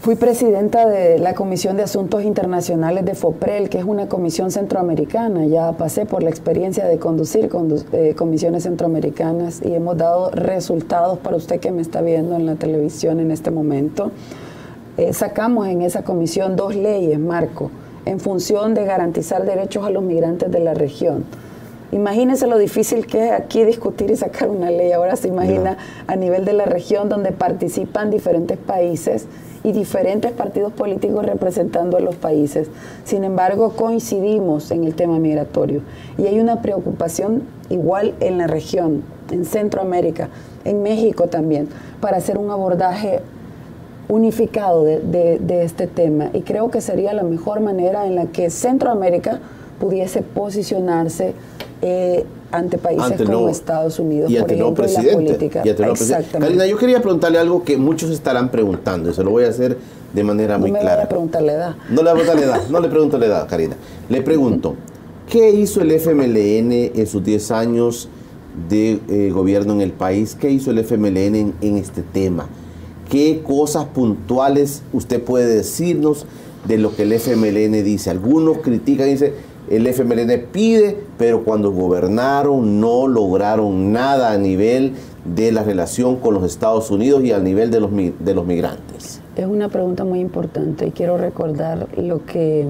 [0.00, 5.44] Fui presidenta de la Comisión de Asuntos Internacionales de FOPREL, que es una comisión centroamericana.
[5.44, 7.50] Ya pasé por la experiencia de conducir
[7.92, 12.54] eh, comisiones centroamericanas y hemos dado resultados para usted que me está viendo en la
[12.54, 14.10] televisión en este momento.
[14.96, 17.70] Eh, sacamos en esa comisión dos leyes, Marco,
[18.06, 21.24] en función de garantizar derechos a los migrantes de la región.
[21.92, 24.92] Imagínese lo difícil que es aquí discutir y sacar una ley.
[24.92, 25.76] Ahora se imagina
[26.06, 29.26] a nivel de la región donde participan diferentes países
[29.64, 32.68] y diferentes partidos políticos representando a los países.
[33.04, 35.82] Sin embargo, coincidimos en el tema migratorio
[36.16, 40.28] y hay una preocupación igual en la región, en Centroamérica,
[40.64, 41.68] en México también,
[42.00, 43.20] para hacer un abordaje
[44.08, 46.30] unificado de, este tema.
[46.32, 49.40] Y creo que sería la mejor manera en la que Centroamérica
[49.80, 51.32] pudiese posicionarse
[51.82, 55.62] eh, ante países como Estados Unidos, por ejemplo, en la política.
[55.62, 56.38] Exactamente.
[56.38, 59.78] Karina, yo quería preguntarle algo que muchos estarán preguntando, y se lo voy a hacer
[60.12, 60.84] de manera muy clara.
[60.84, 61.74] No le voy a preguntar la edad.
[61.88, 63.76] No le voy a preguntar la edad, no le pregunto la edad, Karina.
[64.08, 64.74] Le pregunto,
[65.28, 68.08] ¿qué hizo el FMLN en sus 10 años
[68.68, 70.36] de eh, gobierno en el país?
[70.38, 72.46] ¿Qué hizo el FMLN en, en este tema?
[73.08, 76.26] ¿Qué cosas puntuales usted puede decirnos
[76.66, 78.10] de lo que el FMLN dice?
[78.10, 79.32] Algunos critican y dicen
[79.70, 86.34] el FMLN pide, pero cuando gobernaron no lograron nada a nivel de la relación con
[86.34, 89.20] los Estados Unidos y a nivel de los, de los migrantes?
[89.36, 92.66] Es una pregunta muy importante y quiero recordar lo que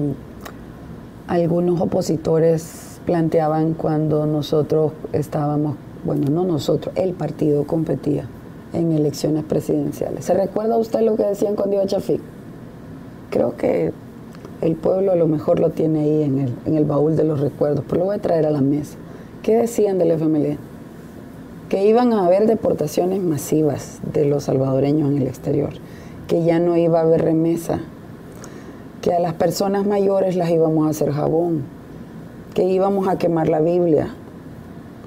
[1.27, 8.27] algunos opositores planteaban cuando nosotros estábamos, bueno, no nosotros, el partido competía
[8.73, 10.25] en elecciones presidenciales.
[10.25, 12.21] ¿Se recuerda usted lo que decían cuando iba Chafik?
[13.31, 13.91] Creo que
[14.61, 17.39] el pueblo a lo mejor lo tiene ahí en el, en el baúl de los
[17.39, 18.97] recuerdos, pero lo voy a traer a la mesa.
[19.41, 20.57] ¿Qué decían del FMLN?
[21.67, 25.71] Que iban a haber deportaciones masivas de los salvadoreños en el exterior,
[26.27, 27.79] que ya no iba a haber remesa,
[29.01, 31.63] que a las personas mayores las íbamos a hacer jabón,
[32.53, 34.13] que íbamos a quemar la Biblia,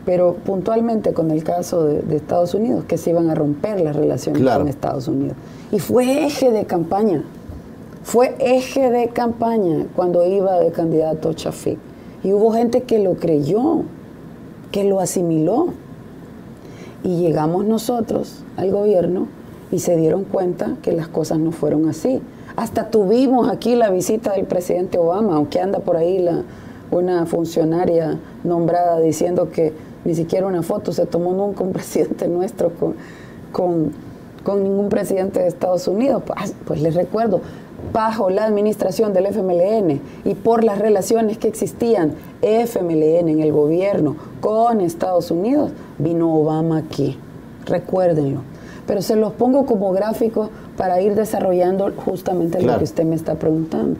[0.05, 4.43] pero puntualmente con el caso de, Estados Unidos, que se iban a romper las relaciones
[4.43, 5.37] con Estados Unidos.
[5.71, 7.23] Y fue eje de campaña
[8.05, 11.79] fue eje de campaña cuando iba de candidato Chafik.
[12.23, 13.83] Y hubo gente que lo creyó,
[14.71, 15.69] que lo asimiló.
[17.03, 19.27] Y llegamos nosotros al gobierno
[19.73, 22.21] y se dieron cuenta que las cosas no fueron así.
[22.57, 26.25] Hasta tuvimos aquí la visita del presidente Obama, aunque anda por ahí
[26.91, 29.73] una funcionaria nombrada diciendo que
[30.05, 32.95] ni siquiera una foto se tomó nunca un presidente nuestro con,
[33.51, 33.93] con,
[34.45, 36.23] con ningún presidente de Estados Unidos.
[36.27, 37.41] Pues, pues les recuerdo,
[37.93, 44.17] bajo la administración del FMLN y por las relaciones que existían FMLN en el gobierno
[44.41, 47.19] con Estados Unidos, vino Obama aquí.
[47.67, 48.41] Recuérdenlo.
[48.87, 53.37] Pero se los pongo como gráfico para ir desarrollando justamente lo que usted me está
[53.37, 53.99] preguntando.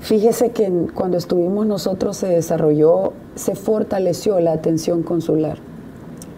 [0.00, 5.58] Fíjese que cuando estuvimos nosotros se desarrolló, se fortaleció la atención consular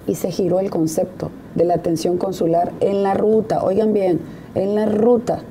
[0.07, 4.21] y se giró el concepto de la atención consular en la ruta, oigan bien,
[4.55, 5.43] en la ruta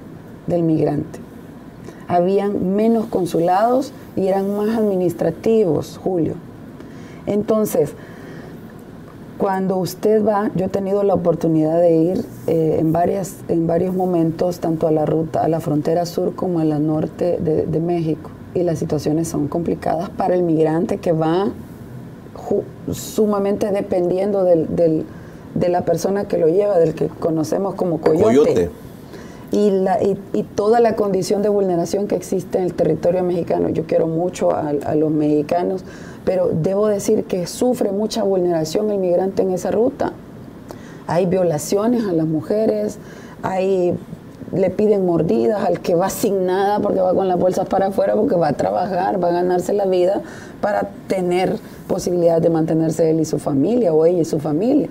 [0.48, 1.20] del migrante.
[2.08, 6.36] Habían menos consulados y eran más administrativos, Julio.
[7.26, 7.94] Entonces,
[9.38, 13.94] cuando usted va, yo he tenido la oportunidad de ir eh, en, varias, en varios
[13.94, 18.32] momentos, tanto a la ruta, a la frontera sur como a la norte de, México,
[18.56, 21.50] y las situaciones son complicadas para el migrante que va
[22.92, 25.06] sumamente dependiendo del,
[25.54, 28.72] de la persona que lo lleva, del que conocemos como coyote
[29.52, 33.70] y, la, y, toda la condición de vulneración que existe en el territorio mexicano.
[33.70, 35.84] Yo quiero mucho a, los mexicanos,
[36.26, 40.12] pero debo decir que sufre mucha vulneración el migrante en esa ruta.
[41.08, 43.00] Hay violaciones a las mujeres,
[43.42, 43.98] hay
[44.54, 48.16] le piden mordidas al que va sin nada porque va con las bolsas para afuera
[48.16, 50.22] porque va a trabajar, va a ganarse la vida
[50.62, 51.58] para tener
[51.88, 54.88] posibilidad de mantenerse él y su familia o ella y su familia.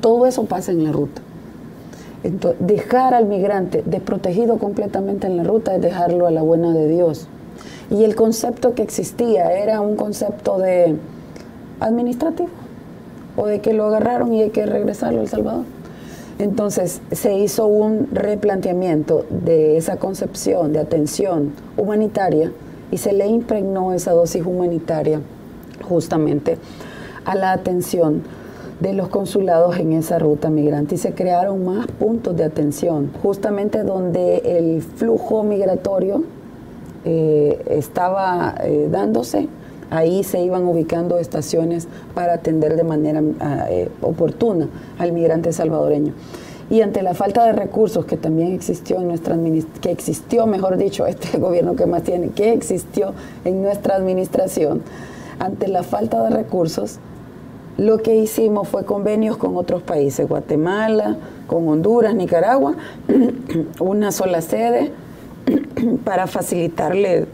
[0.00, 1.22] todo eso pasa en la ruta.
[2.22, 6.88] Entonces, dejar al migrante desprotegido completamente en la ruta es dejarlo a la buena de
[6.88, 7.28] Dios.
[7.90, 10.96] Y el concepto que existía era un concepto de
[11.80, 12.50] administrativo,
[13.36, 15.64] o de que lo agarraron y hay que regresarlo a El Salvador.
[16.38, 22.50] Entonces se hizo un replanteamiento de esa concepción de atención humanitaria
[22.90, 25.20] y se le impregnó esa dosis humanitaria
[25.82, 26.56] justamente
[27.24, 28.22] a la atención
[28.80, 33.84] de los consulados en esa ruta migrante y se crearon más puntos de atención, justamente
[33.84, 36.24] donde el flujo migratorio
[37.04, 39.48] eh, estaba eh, dándose,
[39.90, 46.14] ahí se iban ubicando estaciones para atender de manera ah, eh, oportuna al migrante salvadoreño.
[46.70, 49.36] Y ante la falta de recursos que también existió en nuestra
[49.80, 53.12] que existió, mejor dicho, este gobierno que más tiene, que existió
[53.44, 54.82] en nuestra administración,
[55.38, 56.98] ante la falta de recursos,
[57.80, 61.16] lo que hicimos fue convenios con otros países, Guatemala,
[61.46, 62.74] con Honduras, Nicaragua,
[63.80, 64.92] una sola sede
[66.04, 67.26] para facilitarle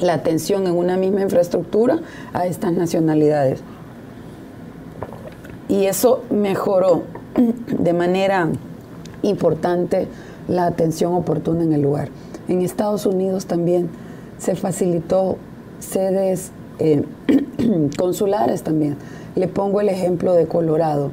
[0.00, 2.00] la atención en una misma infraestructura
[2.32, 3.60] a estas nacionalidades.
[5.68, 7.04] Y eso mejoró
[7.78, 8.48] de manera
[9.22, 10.08] importante
[10.48, 12.08] la atención oportuna en el lugar.
[12.48, 13.88] En Estados Unidos también
[14.38, 15.36] se facilitó
[15.78, 17.04] sedes eh,
[17.96, 18.96] consulares también
[19.36, 21.10] le pongo el ejemplo de Colorado,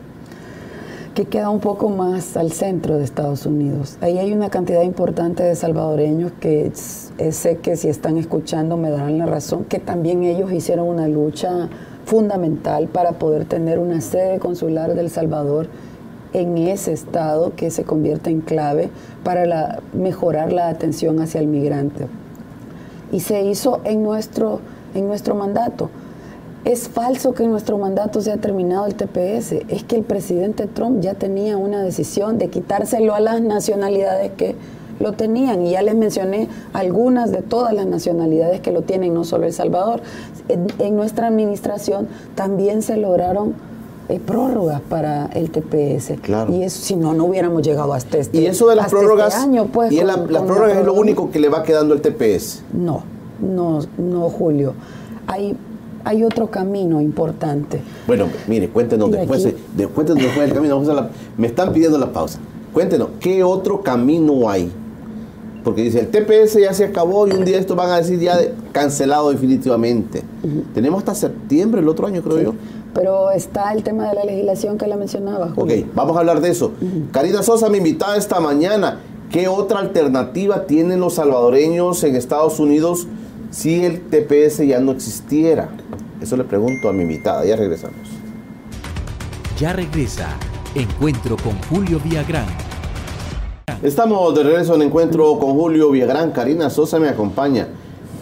[1.14, 3.98] que queda un poco más al centro de Estados Unidos.
[4.02, 9.18] Ahí hay una cantidad importante de salvadoreños que sé que si están escuchando me darán
[9.18, 11.70] la razón, que también ellos hicieron una lucha
[12.06, 15.68] fundamental para poder tener una sede consular del Salvador
[16.32, 18.90] en ese estado que se convierte en clave
[19.24, 22.08] para mejorar la atención hacia el migrante.
[23.12, 24.62] Y se hizo en nuestro,
[24.96, 25.90] en nuestro mandato.
[26.66, 29.66] Es falso que en nuestro mandato se ha terminado el TPS.
[29.68, 34.56] Es que el presidente Trump ya tenía una decisión de quitárselo a las nacionalidades que
[35.02, 35.66] lo tenían.
[35.66, 39.52] Y ya les mencioné algunas de todas las nacionalidades que lo tienen, no solo El
[39.52, 40.02] Salvador.
[40.48, 43.56] En, nuestra administración también se lograron
[44.08, 46.14] eh, prórrogas para el TPS.
[46.22, 46.54] Claro.
[46.54, 49.36] Y eso, si no, no hubiéramos llegado hasta este Y eso de las este prórrogas.
[49.36, 52.64] año, pues, y la, las prórrogas es lo único que le va quedando el TPS.
[52.72, 53.04] No,
[53.42, 54.76] no, no, Julio.
[55.28, 55.58] Hay
[56.06, 57.82] hay otro camino importante.
[58.08, 60.82] Bueno, mire, cuéntenos después, de, cuéntenos después del camino.
[61.38, 62.40] me están pidiendo la pausa.
[62.74, 64.72] Cuéntenos, ¿qué otro camino hay?
[65.64, 68.38] Porque dice, el TPS ya se acabó y un día esto van a decir ya
[68.74, 70.24] cancelado definitivamente.
[70.74, 72.54] Tenemos hasta septiembre el otro año, creo yo.
[72.94, 75.54] Pero está el tema de la legislación que la mencionaba.
[75.56, 76.72] Ok, vamos a hablar de eso.
[77.12, 79.00] Karina Sosa, mi invitada esta mañana.
[79.32, 83.08] ¿Qué otra alternativa tienen los salvadoreños en Estados Unidos
[83.50, 85.70] si el TPS ya no existiera?
[86.24, 87.44] Eso le pregunto a mi invitada.
[87.44, 88.00] Ya regresamos.
[89.60, 90.30] Ya regresa.
[90.74, 92.46] Encuentro con Julio Villagrán.
[93.82, 96.32] Estamos de regreso en Encuentro con Julio Villagrán.
[96.32, 97.68] Karina Sosa me acompaña.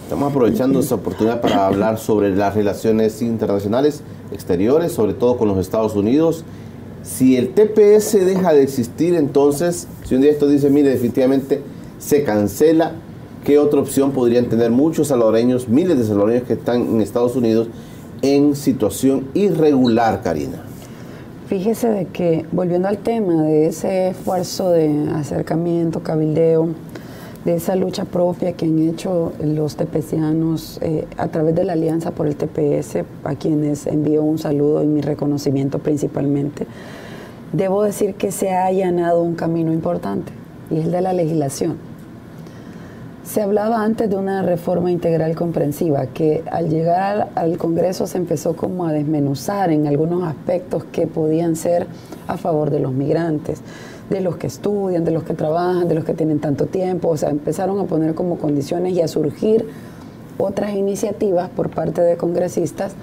[0.02, 5.60] Estamos aprovechando esta oportunidad para hablar sobre las relaciones internacionales exteriores, sobre todo con los
[5.60, 6.44] Estados Unidos.
[7.04, 11.62] Si el TPS deja de existir, entonces, si un día esto dice, mire, definitivamente
[12.00, 12.94] se cancela,
[13.46, 17.68] ¿qué otra opción podrían tener muchos salvadoreños, miles de salvadoreños que están en Estados Unidos
[18.22, 20.64] en situación irregular, Karina.
[21.48, 26.70] Fíjese de que, volviendo al tema de ese esfuerzo de acercamiento, cabildeo,
[27.44, 32.12] de esa lucha propia que han hecho los tepecianos eh, a través de la Alianza
[32.12, 36.68] por el TPS, a quienes envío un saludo y mi reconocimiento principalmente,
[37.52, 40.32] debo decir que se ha allanado un camino importante,
[40.70, 41.91] y es el de la legislación
[43.24, 48.56] se hablaba antes de una reforma integral comprensiva que al llegar al Congreso se empezó
[48.56, 51.86] como a desmenuzar en algunos aspectos que podían ser
[52.28, 53.62] a favor de los migrantes,
[54.10, 57.18] de los que estudian, de los que trabajan, de los que tienen tanto tiempo, o
[57.18, 59.68] sea, empezaron a poner como condiciones y a surgir
[60.38, 62.94] otras iniciativas por parte de congresistas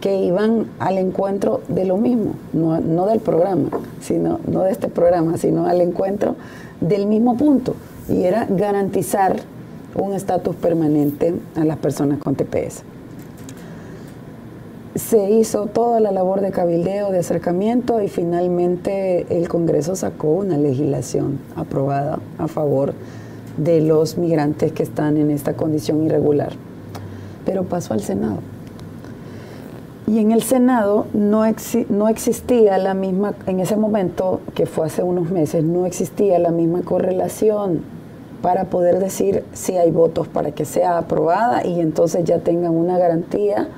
[0.00, 3.68] que iban al encuentro de lo mismo, no, no del programa,
[4.00, 6.36] sino no de este programa, sino al encuentro
[6.80, 7.74] del mismo punto,
[8.08, 9.36] y era garantizar
[9.94, 12.82] un estatus permanente a las personas con TPS.
[14.94, 20.56] Se hizo toda la labor de cabildeo, de acercamiento y finalmente el Congreso sacó una
[20.56, 22.94] legislación aprobada a favor
[23.56, 26.52] de los migrantes que están en esta condición irregular.
[27.44, 28.38] Pero pasó al Senado.
[30.06, 31.42] Y en el Senado no,
[31.90, 36.50] no existía la misma, en ese momento, que fue hace unos meses, no existía la
[36.50, 37.82] misma correlación
[38.42, 42.98] para poder decir si hay votos para que sea aprobada y entonces ya tengan una
[42.98, 43.68] garantía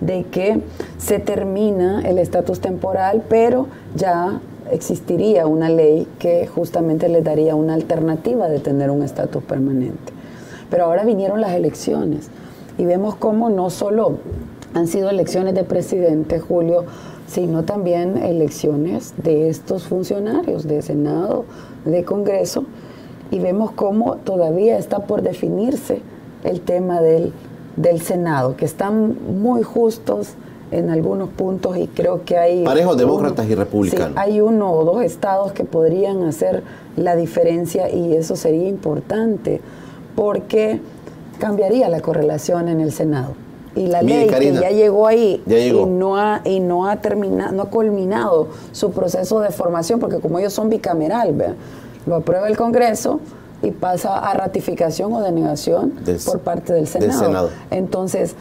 [0.00, 0.60] de que
[0.98, 4.40] se termina el estatus temporal, pero ya
[4.70, 10.12] existiría una ley que justamente les daría una alternativa de tener un estatus permanente.
[10.70, 12.28] Pero ahora vinieron las elecciones
[12.78, 14.18] y vemos cómo no solo
[14.74, 16.84] han sido elecciones de presidente, Julio,
[17.26, 21.44] sino también elecciones de estos funcionarios de Senado,
[21.84, 22.64] de Congreso,
[23.32, 26.00] y vemos cómo todavía está por definirse
[26.44, 27.32] el tema del
[27.76, 30.34] del Senado, que están muy justos
[30.70, 32.64] en algunos puntos y creo que hay...
[32.64, 34.16] Parejos demócratas y republicanos.
[34.16, 36.62] hay uno o dos estados que podrían hacer
[36.96, 39.60] la diferencia y eso sería importante
[40.16, 40.80] porque
[41.38, 43.34] cambiaría la correlación en el Senado.
[43.74, 47.62] Y la ley que ya llegó ahí y no ha y no ha terminado, no
[47.62, 51.34] ha culminado su proceso de formación, porque como ellos son bicameral,
[52.06, 53.20] lo aprueba el Congreso
[53.62, 55.94] y pasa a ratificación o denegación
[56.26, 57.50] por parte del Senado.
[57.70, 58.34] Entonces,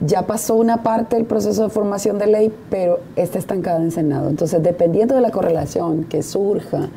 [0.00, 4.28] ya pasó una parte del proceso de formación de ley, pero está estancada en Senado.
[4.28, 6.88] Entonces, dependiendo de la correlación que surja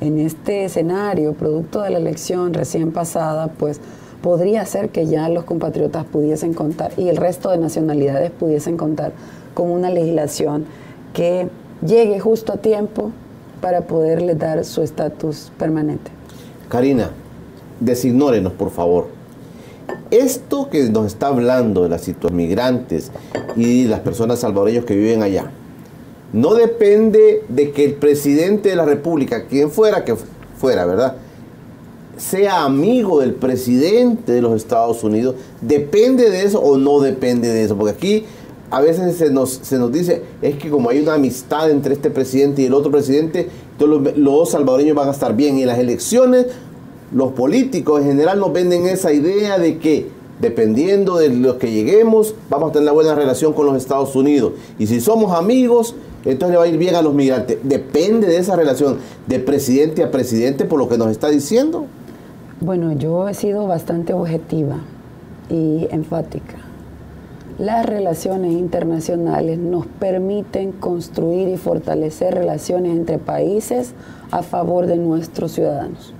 [0.00, 3.80] en este escenario, producto de la elección recién pasada, pues
[4.20, 9.12] podría ser que ya los compatriotas pudiesen contar y el resto de nacionalidades pudiesen contar
[9.54, 10.64] con una legislación
[11.12, 11.48] que
[11.84, 13.10] llegue justo a tiempo
[13.62, 16.10] para poderle dar su estatus permanente.
[16.68, 17.10] Karina,
[17.80, 19.06] designórenos por favor.
[20.10, 23.10] Esto que nos está hablando de las situaciones migrantes
[23.56, 25.50] y las personas salvadoreñas que viven allá,
[26.34, 30.16] no depende de que el presidente de la República, quien fuera que
[30.58, 31.16] fuera, ¿verdad?
[32.16, 37.64] sea amigo del presidente de los Estados Unidos, ¿depende de eso o no depende de
[37.64, 37.76] eso?
[37.76, 38.24] Porque aquí
[38.72, 42.08] a veces se nos, se nos dice, es que como hay una amistad entre este
[42.08, 45.58] presidente y el otro presidente, todos los, salvadoreños van a estar bien.
[45.58, 46.46] Y en las elecciones,
[47.12, 50.06] los políticos en general nos venden esa idea de que
[50.40, 54.54] dependiendo de los que lleguemos, vamos a tener una buena relación con los Estados Unidos.
[54.78, 55.94] Y si somos amigos,
[56.24, 57.58] entonces le va a ir bien a los migrantes.
[57.62, 58.96] Depende de esa relación
[59.26, 61.84] de presidente a presidente por lo que nos está diciendo.
[62.60, 64.78] Bueno, yo he sido bastante objetiva
[65.50, 66.61] y enfática.
[67.62, 73.94] Las relaciones internacionales nos permiten construir y fortalecer relaciones entre países
[74.32, 76.12] a favor de nuestros ciudadanos.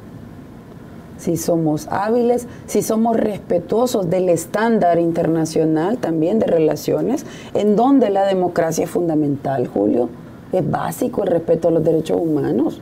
[1.19, 8.25] Si somos hábiles, si somos respetuosos del estándar internacional también de relaciones, en donde la
[8.25, 10.11] democracia es fundamental, Julio,
[10.53, 12.81] es básico el respeto a los derechos humanos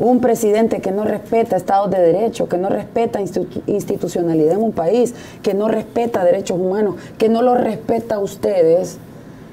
[0.00, 5.14] un presidente que no respeta estados de derecho, que no respeta institucionalidad en un país,
[5.42, 8.96] que no respeta derechos humanos, que no lo respeta a ustedes,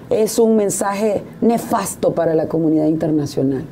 [0.09, 3.65] es un mensaje nefasto para la comunidad internacional.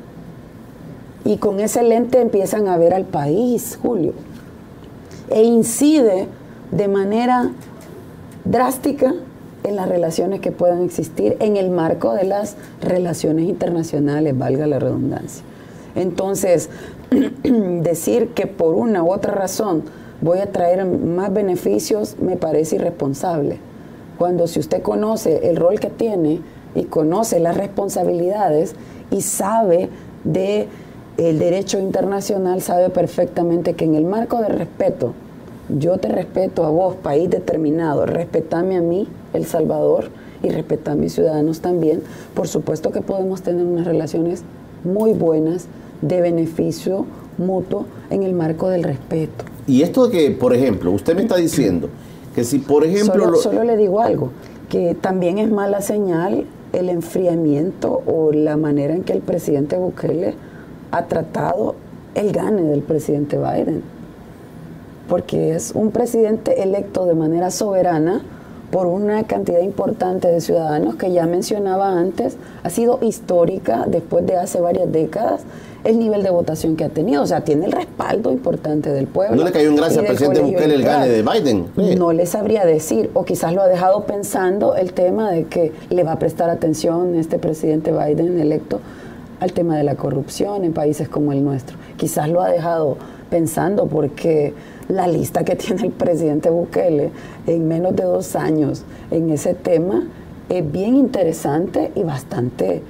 [1.24, 4.12] Y con ese lente empiezan a ver al país, Julio.
[5.30, 6.28] E incide
[6.70, 7.50] de manera
[8.44, 9.14] drástica
[9.64, 14.78] en las relaciones que puedan existir en el marco de las relaciones internacionales, valga la
[14.78, 15.42] redundancia.
[15.96, 16.70] Entonces,
[17.42, 19.82] decir que por una u otra razón
[20.20, 23.58] voy a traer más beneficios me parece irresponsable.
[24.18, 26.40] Cuando si usted conoce el rol que tiene
[26.74, 28.74] y conoce las responsabilidades
[29.10, 29.90] y sabe
[30.24, 30.68] de
[31.18, 35.14] el derecho internacional, sabe perfectamente que en el marco de respeto,
[35.68, 40.10] yo te respeto a vos, país determinado, respetame a mí, El Salvador,
[40.42, 42.02] y respeta a mis ciudadanos también,
[42.34, 44.42] por supuesto que podemos tener unas relaciones
[44.84, 45.66] muy buenas,
[46.02, 47.06] de beneficio
[47.38, 49.44] mutuo en el marco del respeto.
[49.66, 51.88] Y esto de que, por ejemplo, usted me está diciendo
[52.34, 53.34] que si, por ejemplo...
[53.36, 54.30] Solo, le digo algo,
[54.68, 60.34] que también es mala señal el enfriamiento o la manera en que el presidente Bukele
[60.90, 61.74] ha tratado
[62.14, 63.82] el gane del presidente Biden.
[65.08, 68.22] Porque es un presidente electo de manera soberana
[68.70, 74.36] por una cantidad importante de ciudadanos que ya mencionaba antes, ha sido histórica después de
[74.36, 75.42] hace varias décadas
[75.86, 77.22] el nivel de votación que ha tenido.
[77.22, 79.36] O sea, tiene el respaldo importante del pueblo.
[79.36, 81.66] ¿No le cayó en gracia al presidente Bukele el gane de Biden?
[81.96, 86.02] No le sabría decir, o quizás lo ha dejado pensando el tema de que le
[86.02, 88.80] va a prestar atención este presidente Biden electo
[89.38, 91.76] al tema de la corrupción en países como el nuestro.
[91.96, 92.96] Quizás lo ha dejado
[93.30, 94.54] pensando porque
[94.88, 97.10] la lista que tiene el presidente Bukele
[97.46, 98.82] en menos de dos años
[99.12, 100.04] en ese tema
[100.48, 102.82] es bien interesante y bastante eh,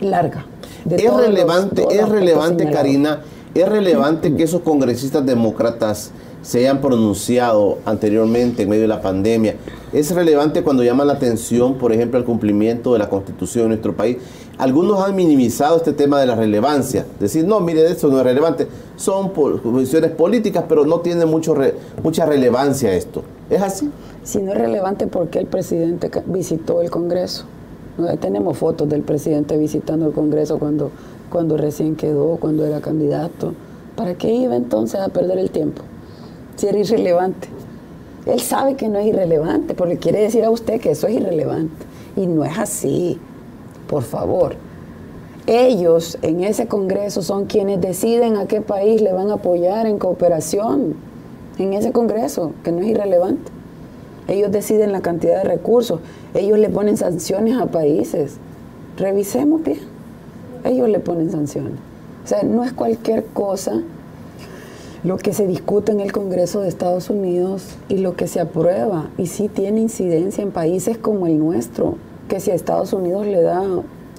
[0.00, 0.46] larga
[0.90, 3.20] es relevante, es relevante, Karina,
[3.54, 6.12] es relevante que esos congresistas demócratas
[6.42, 9.56] se hayan pronunciado anteriormente en medio de la pandemia.
[9.92, 13.96] Es relevante cuando llaman la atención, por ejemplo, al cumplimiento de la constitución de nuestro
[13.96, 14.18] país.
[14.58, 17.06] Algunos han minimizado este tema de la relevancia.
[17.20, 18.66] Decir, no, mire, esto no es relevante.
[18.96, 21.54] Son posiciones políticas, pero no tiene mucho
[22.02, 23.22] mucha relevancia esto.
[23.50, 23.90] ¿Es así?
[24.24, 27.44] Si no es relevante, ¿por qué el presidente visitó el Congreso?
[28.20, 30.90] Tenemos fotos del presidente visitando el Congreso cuando,
[31.30, 33.54] cuando recién quedó, cuando era candidato.
[33.96, 35.82] ¿Para qué iba entonces a perder el tiempo?
[36.54, 37.48] Si era irrelevante.
[38.26, 41.74] Él sabe que no es irrelevante, porque quiere decir a usted que eso es irrelevante.
[42.14, 43.18] Y no es así,
[43.88, 44.54] por favor.
[45.46, 49.98] Ellos en ese Congreso son quienes deciden a qué país le van a apoyar en
[49.98, 50.94] cooperación.
[51.58, 53.50] En ese Congreso, que no es irrelevante.
[54.28, 56.00] Ellos deciden la cantidad de recursos,
[56.34, 58.36] ellos le ponen sanciones a países.
[58.96, 59.80] Revisemos bien,
[60.64, 61.78] ellos le ponen sanciones.
[62.24, 63.82] O sea, no es cualquier cosa
[65.04, 69.08] lo que se discute en el Congreso de Estados Unidos y lo que se aprueba,
[69.16, 71.96] y sí tiene incidencia en países como el nuestro,
[72.28, 73.62] que si a Estados Unidos le da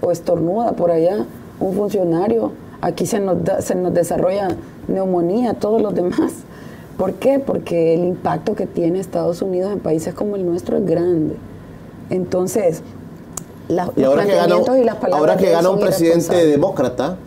[0.01, 1.25] o estornuda por allá
[1.59, 4.47] un funcionario, aquí se nos, se nos desarrolla
[4.87, 6.31] neumonía, todos los demás.
[6.97, 7.39] ¿Por qué?
[7.39, 11.35] Porque el impacto que tiene Estados Unidos en países como el nuestro es grande.
[12.09, 12.81] Entonces,
[13.67, 15.19] los planteamientos y las palabras.
[15.19, 17.17] Ahora que gana un presidente demócrata,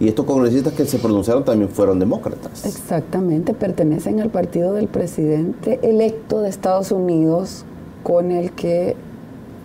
[0.00, 2.64] y estos congresistas que se pronunciaron también fueron demócratas.
[2.64, 7.64] Exactamente, pertenecen al partido del presidente electo de Estados Unidos
[8.04, 8.94] con el que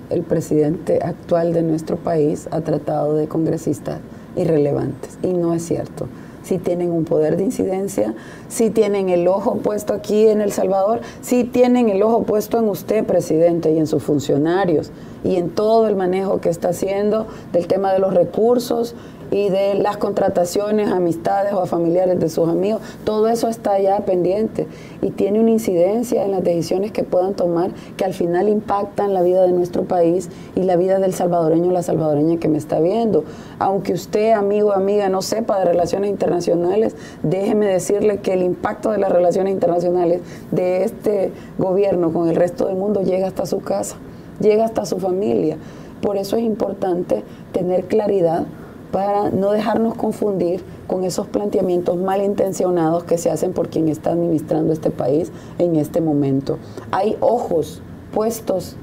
[0.09, 3.99] el presidente actual de nuestro país ha tratado de congresistas
[4.36, 5.18] irrelevantes.
[5.22, 6.07] Y no es cierto.
[6.43, 8.13] Si tienen un poder de incidencia,
[8.49, 12.67] si tienen el ojo puesto aquí en El Salvador, si tienen el ojo puesto en
[12.69, 14.91] usted, presidente, y en sus funcionarios,
[15.23, 18.95] y en todo el manejo que está haciendo del tema de los recursos
[19.34, 24.67] y de las contrataciones amistades o familiares de sus amigos, todo eso está ya pendiente
[25.01, 29.23] y tiene una incidencia en las decisiones que puedan tomar que al final impactan la
[29.23, 32.79] vida de nuestro país y la vida del salvadoreño o la salvadoreña que me está
[32.79, 33.23] viendo.
[33.57, 38.91] Aunque usted, amigo o amiga, no sepa de relaciones internacionales, déjeme decirle que el impacto
[38.91, 40.21] de las relaciones internacionales
[40.51, 43.95] de este gobierno con el resto del mundo llega hasta su casa,
[44.39, 45.57] llega hasta su familia.
[46.03, 48.45] Por eso es importante tener claridad
[48.93, 54.71] para no dejarnos confundir con esos planteamientos malintencionados que se hacen por quien está administrando
[54.71, 56.59] este país en este momento.
[56.91, 57.81] Hay ojos
[58.13, 58.75] puestos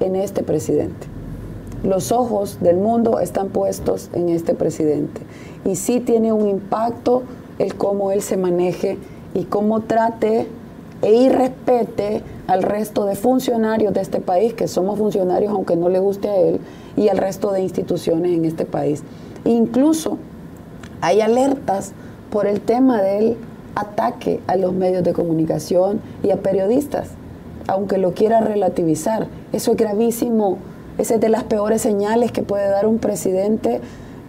[0.00, 1.06] en este presidente.
[1.82, 5.22] Los ojos del mundo están puestos en este presidente.
[5.64, 7.22] Y sí tiene un impacto
[7.58, 8.98] el cómo él se maneje
[9.32, 10.48] y cómo trate
[11.00, 15.98] e irrespete al resto de funcionarios de este país, que somos funcionarios aunque no le
[15.98, 16.60] guste a él,
[16.94, 19.02] y al resto de instituciones en este país.
[19.46, 20.18] Incluso
[21.00, 21.92] hay alertas
[22.30, 23.36] por el tema del
[23.76, 27.10] ataque a los medios de comunicación y a periodistas,
[27.68, 29.28] aunque lo quiera relativizar.
[29.52, 30.58] Eso es gravísimo.
[30.98, 33.80] Esa es de las peores señales que puede dar un presidente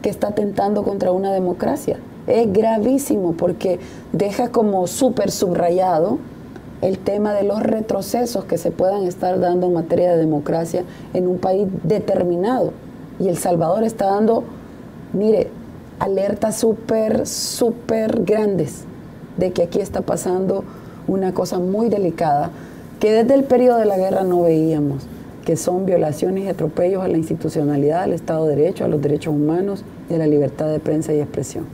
[0.01, 1.97] que está atentando contra una democracia.
[2.27, 3.79] Es gravísimo porque
[4.11, 6.19] deja como súper subrayado
[6.81, 11.27] el tema de los retrocesos que se puedan estar dando en materia de democracia en
[11.27, 12.73] un país determinado.
[13.19, 14.43] Y El Salvador está dando
[15.17, 15.49] mire,
[15.99, 18.83] alertas súper, súper grandes
[19.37, 20.63] de que aquí está pasando
[21.07, 22.51] una cosa muy delicada
[22.99, 25.03] que desde el periodo de la guerra no veíamos,
[25.45, 29.33] que son violaciones y atropellos a la institucionalidad, al Estado de Derecho, a los derechos
[29.33, 31.65] humanos y a la libertad de prensa y expresión.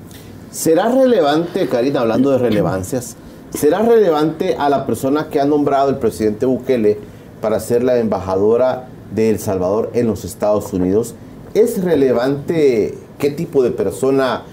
[0.52, 3.16] ¿Será relevante, Karina, hablando de relevancias,
[3.50, 6.98] será relevante a la persona que ha nombrado el presidente Bukele
[7.42, 11.16] para ser la embajadora de El Salvador en los Estados Unidos?
[11.54, 14.44] ¿Es relevante qué tipo de persona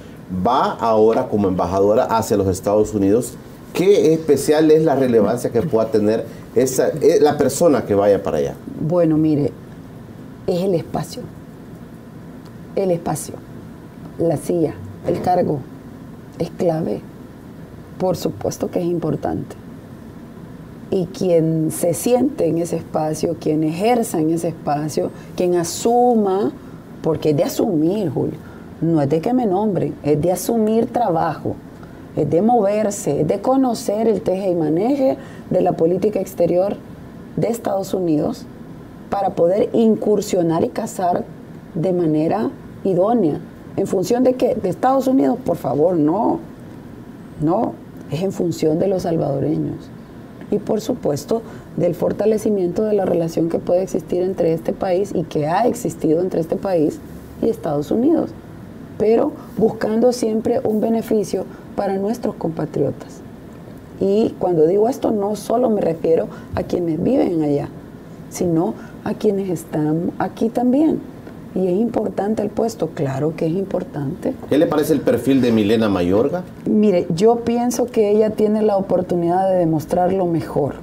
[0.47, 3.35] va ahora como embajadora hacia los Estados Unidos,
[3.73, 8.39] qué especial es la relevancia que pueda tener esa, eh, la persona que vaya para
[8.39, 8.55] allá.
[8.81, 9.53] Bueno, mire,
[10.47, 11.23] es el espacio,
[12.77, 13.35] el espacio,
[14.19, 14.75] la silla,
[15.07, 15.61] el cargo,
[16.39, 17.01] es clave,
[17.99, 19.57] por supuesto que es importante.
[20.93, 26.51] Y quien se siente en ese espacio, quien ejerza en ese espacio, quien asuma,
[27.01, 28.49] porque es de asumir, Julio,
[28.81, 31.55] no es de que me nombren, es de asumir trabajo,
[32.16, 35.16] es de moverse, es de conocer el teje y maneje
[35.51, 36.76] de la política exterior
[37.37, 38.47] de Estados Unidos
[39.11, 41.24] para poder incursionar y cazar
[41.74, 42.51] de manera
[42.85, 43.41] idónea.
[43.76, 44.55] ¿En función de qué?
[44.55, 45.39] ¿De Estados Unidos?
[45.45, 46.41] Por favor, no.
[47.41, 47.74] No,
[48.11, 49.91] es en función de los salvadoreños.
[50.51, 51.43] Y por supuesto
[51.76, 56.20] del fortalecimiento de la relación que puede existir entre este país y que ha existido
[56.20, 56.99] entre este país
[57.41, 58.31] y Estados Unidos
[59.01, 63.22] pero buscando siempre un beneficio para nuestros compatriotas.
[63.98, 67.70] Y cuando digo esto, no solo me refiero a quienes viven allá,
[68.28, 71.01] sino a quienes están aquí también.
[71.55, 72.90] ¿Y es importante el puesto?
[72.90, 74.34] Claro que es importante.
[74.51, 76.44] ¿Qué le parece el perfil de Milena Mayorga?
[76.66, 80.74] Mire, yo pienso que ella tiene la oportunidad de demostrar lo mejor,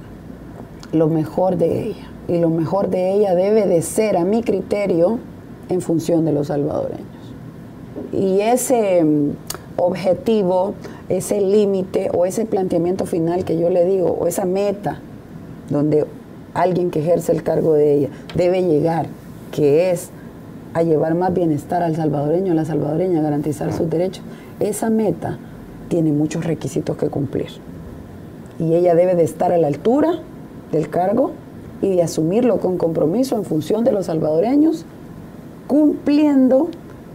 [0.92, 2.10] lo mejor de ella.
[2.26, 5.20] Y lo mejor de ella debe de ser, a mi criterio,
[5.68, 7.17] en función de los salvadoreños
[8.12, 9.30] y ese mm,
[9.76, 10.74] objetivo,
[11.08, 15.00] ese límite o ese planteamiento final que yo le digo, o esa meta
[15.70, 16.06] donde
[16.54, 19.06] alguien que ejerce el cargo de ella debe llegar,
[19.52, 20.10] que es
[20.74, 24.24] a llevar más bienestar al salvadoreño, a la salvadoreña, a garantizar sus derechos,
[24.60, 25.38] esa meta
[25.88, 27.48] tiene muchos requisitos que cumplir.
[28.58, 30.20] Y ella debe de estar a la altura
[30.72, 31.32] del cargo
[31.80, 34.84] y de asumirlo con compromiso en función de los salvadoreños,
[35.66, 36.68] cumpliendo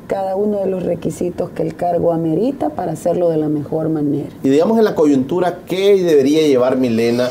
[0.07, 4.29] cada uno de los requisitos que el cargo amerita para hacerlo de la mejor manera.
[4.43, 7.29] Y digamos en la coyuntura, ¿qué debería llevar Milena,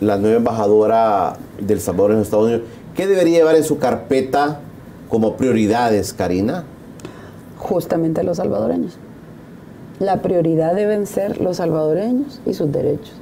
[0.00, 2.62] la nueva embajadora del Salvador en los Estados Unidos?
[2.94, 4.60] ¿Qué debería llevar en su carpeta
[5.08, 6.64] como prioridades, Karina?
[7.58, 8.98] Justamente los salvadoreños.
[9.98, 13.14] La prioridad deben ser los salvadoreños y sus derechos.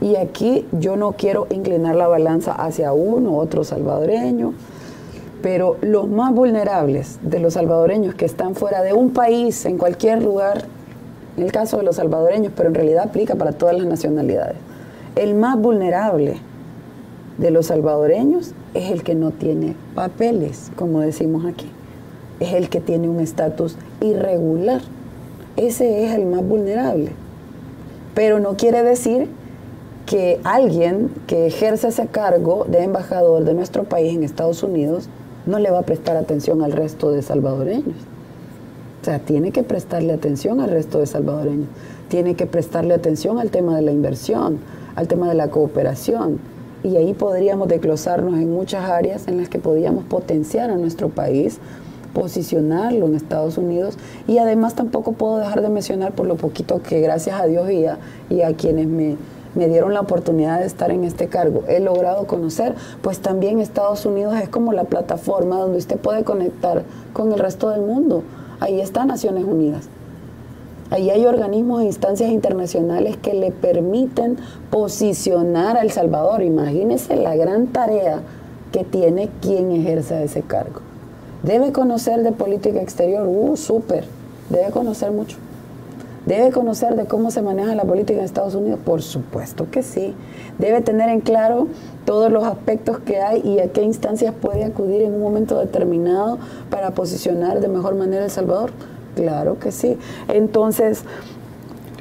[0.00, 4.52] Y aquí yo no quiero inclinar la balanza hacia uno u otro salvadoreño,
[5.44, 10.22] pero los más vulnerables de los salvadoreños que están fuera de un país, en cualquier
[10.22, 10.64] lugar,
[11.36, 14.56] en el caso de los salvadoreños, pero en realidad aplica para todas las nacionalidades,
[15.16, 16.36] el más vulnerable
[17.36, 21.70] de los salvadoreños es el que no tiene papeles, como decimos aquí,
[22.40, 24.80] es el que tiene un estatus irregular,
[25.58, 27.10] ese es el más vulnerable.
[28.14, 29.28] Pero no quiere decir
[30.06, 35.10] que alguien que ejerce ese cargo de embajador de nuestro país en Estados Unidos
[35.46, 37.96] no le va a prestar atención al resto de salvadoreños.
[39.02, 41.68] O sea, tiene que prestarle atención al resto de salvadoreños.
[42.08, 44.58] Tiene que prestarle atención al tema de la inversión,
[44.96, 46.38] al tema de la cooperación.
[46.82, 51.58] Y ahí podríamos desglosarnos en muchas áreas en las que podríamos potenciar a nuestro país,
[52.14, 53.98] posicionarlo en Estados Unidos.
[54.26, 57.84] Y además tampoco puedo dejar de mencionar por lo poquito que gracias a Dios y
[58.34, 59.16] y a quienes me,
[59.54, 64.04] me dieron la oportunidad de estar en este cargo, he logrado conocer, pues también Estados
[64.06, 66.82] Unidos es como la plataforma donde usted puede conectar
[67.12, 68.22] con el resto del mundo.
[68.60, 69.88] Ahí está Naciones Unidas.
[70.90, 74.36] Ahí hay organismos e instancias internacionales que le permiten
[74.70, 76.42] posicionar a El Salvador.
[76.42, 78.20] Imagínese la gran tarea
[78.70, 80.80] que tiene quien ejerza ese cargo.
[81.42, 84.04] Debe conocer de política exterior, uh, súper,
[84.50, 85.36] debe conocer mucho.
[86.26, 88.78] ¿Debe conocer de cómo se maneja la política en Estados Unidos?
[88.82, 90.14] Por supuesto que sí.
[90.58, 91.68] Debe tener en claro
[92.06, 96.38] todos los aspectos que hay y a qué instancias puede acudir en un momento determinado
[96.70, 98.70] para posicionar de mejor manera El Salvador.
[99.16, 99.98] Claro que sí.
[100.28, 101.04] Entonces,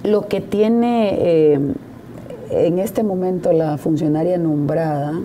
[0.03, 1.59] lo que tiene eh,
[2.49, 5.19] en este momento la funcionaria nombrada,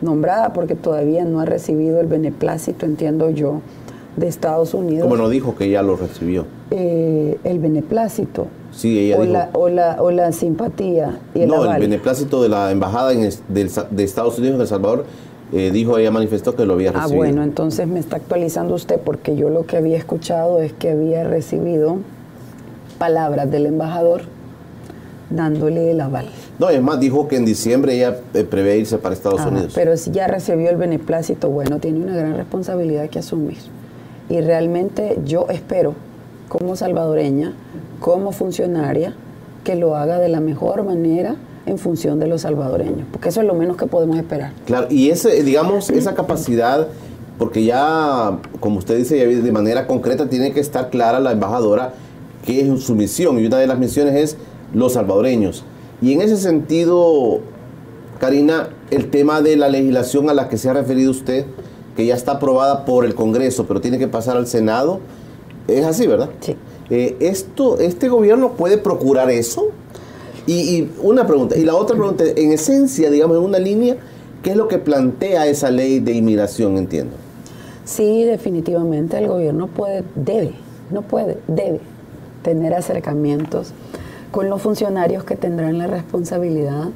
[0.00, 3.60] nombrada porque todavía no ha recibido el beneplácito, entiendo yo,
[4.16, 5.02] de Estados Unidos.
[5.02, 6.46] Como no dijo que ya lo recibió.
[6.70, 8.46] Eh, el beneplácito.
[8.72, 9.32] Sí, ella o, dijo.
[9.32, 11.76] la, o, la, o la simpatía y el no, aval.
[11.82, 15.04] el beneplácito de la embajada en es- Sa- de Estados Unidos en El Salvador
[15.52, 17.16] eh, dijo, ella manifestó que lo había Ah, recibido.
[17.16, 21.24] bueno, entonces me está actualizando usted porque yo lo que había escuchado es que había
[21.24, 21.96] recibido
[22.98, 24.22] palabras del embajador
[25.30, 26.26] dándole el aval.
[26.60, 29.72] No, es más, dijo que en diciembre ella eh, prevé irse para Estados Unidos.
[29.74, 33.58] Pero si ya recibió el beneplácito, bueno, tiene una gran responsabilidad que asumir.
[34.28, 35.94] Y realmente yo espero,
[36.50, 37.54] como salvadoreña,
[38.00, 39.14] como funcionaria,
[39.62, 43.46] que lo haga de la mejor manera en función de los salvadoreños, porque eso es
[43.46, 44.52] lo menos que podemos esperar.
[44.66, 46.88] Claro, y ese, digamos, esa capacidad,
[47.38, 51.94] porque ya, como usted dice, ya de manera concreta tiene que estar clara la embajadora
[52.44, 54.36] que es su misión, y una de las misiones es
[54.74, 55.62] los salvadoreños.
[56.02, 57.38] Y en ese sentido,
[58.18, 61.46] Karina, el tema de la legislación a la que se ha referido usted,
[61.94, 64.98] que ya está aprobada por el Congreso, pero tiene que pasar al Senado,
[65.68, 66.30] es así, ¿verdad?
[66.40, 66.56] Sí.
[66.90, 69.68] Eh, esto, ¿Este gobierno puede procurar eso?
[70.46, 73.96] Y, y una pregunta, y la otra pregunta, en esencia, digamos, en una línea,
[74.42, 77.14] ¿qué es lo que plantea esa ley de inmigración, entiendo?
[77.84, 80.52] Sí, definitivamente el gobierno puede, debe,
[80.90, 81.80] no puede, debe
[82.42, 83.72] tener acercamientos
[84.30, 86.88] con los funcionarios que tendrán la responsabilidad,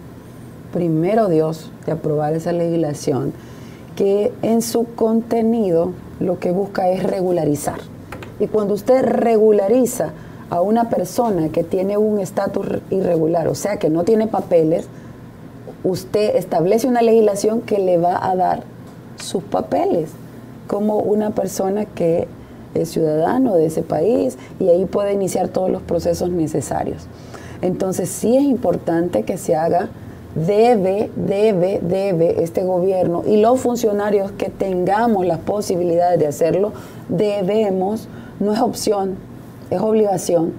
[0.72, 3.32] primero Dios, de aprobar esa legislación,
[3.96, 7.78] que en su contenido lo que busca es regularizar.
[8.40, 10.12] Y cuando usted regulariza
[10.50, 14.88] a una persona que tiene un estatus irregular, o sea, que no tiene papeles,
[15.82, 18.62] usted establece una legislación que le va a dar
[19.16, 20.10] sus papeles
[20.66, 22.26] como una persona que
[22.74, 27.06] es ciudadano de ese país y ahí puede iniciar todos los procesos necesarios.
[27.62, 29.88] Entonces sí es importante que se haga,
[30.34, 36.72] debe, debe, debe este gobierno y los funcionarios que tengamos las posibilidades de hacerlo,
[37.08, 38.08] debemos,
[38.44, 39.16] no es opción,
[39.70, 40.52] es obligación,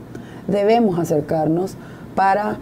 [0.47, 1.75] debemos acercarnos
[2.15, 2.57] para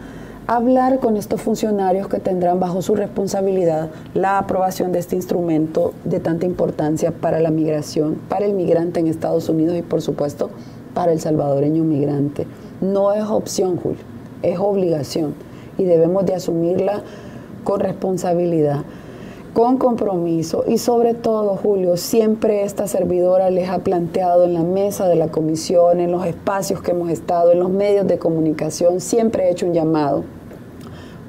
[0.48, 6.20] hablar con estos funcionarios que tendrán bajo su responsabilidad la aprobación de este instrumento de
[6.20, 10.50] tanta importancia para la migración, para el migrante en Estados Unidos y por supuesto
[10.94, 12.46] para el salvadoreño migrante.
[12.82, 14.02] No es opción, Julio,
[14.42, 15.34] es obligación
[15.78, 17.02] y debemos de asumirla
[17.64, 18.84] con responsabilidad,
[19.54, 25.08] con compromiso y sobre todo, Julio, siempre esta servidora les ha planteado en la mesa
[25.08, 29.46] de la comisión, en los espacios que hemos estado, en los medios de comunicación, siempre
[29.46, 30.24] he hecho un llamado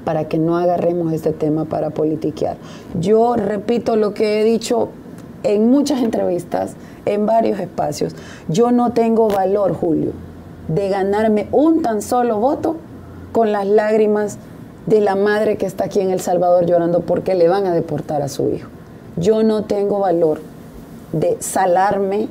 [0.05, 2.57] para que no agarremos este tema para politiquear.
[2.99, 4.89] Yo repito lo que he dicho
[5.43, 8.15] en muchas entrevistas, en varios espacios.
[8.47, 10.11] Yo no tengo valor, Julio,
[10.67, 12.77] de ganarme un tan solo voto
[13.31, 14.39] con las lágrimas
[14.85, 18.21] de la madre que está aquí en El Salvador llorando porque le van a deportar
[18.21, 18.69] a su hijo.
[19.17, 20.41] Yo no tengo valor
[21.11, 22.27] de salarme,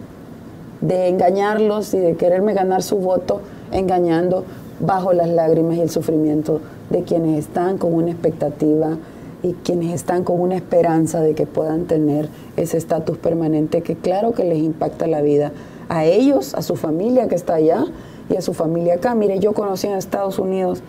[0.81, 3.41] de engañarlos y de quererme ganar su voto
[3.73, 4.45] engañando
[4.81, 8.99] bajo las lágrimas y el sufrimiento de quienes están con una expectativa
[9.43, 14.33] y quienes están con una esperanza de que puedan tener ese estatus permanente que claro
[14.33, 15.53] que les impacta la vida
[15.89, 17.85] a ellos, a su familia que está allá
[18.31, 19.15] y a su familia acá.
[19.15, 20.83] Mire, yo conocí en Estados Unidos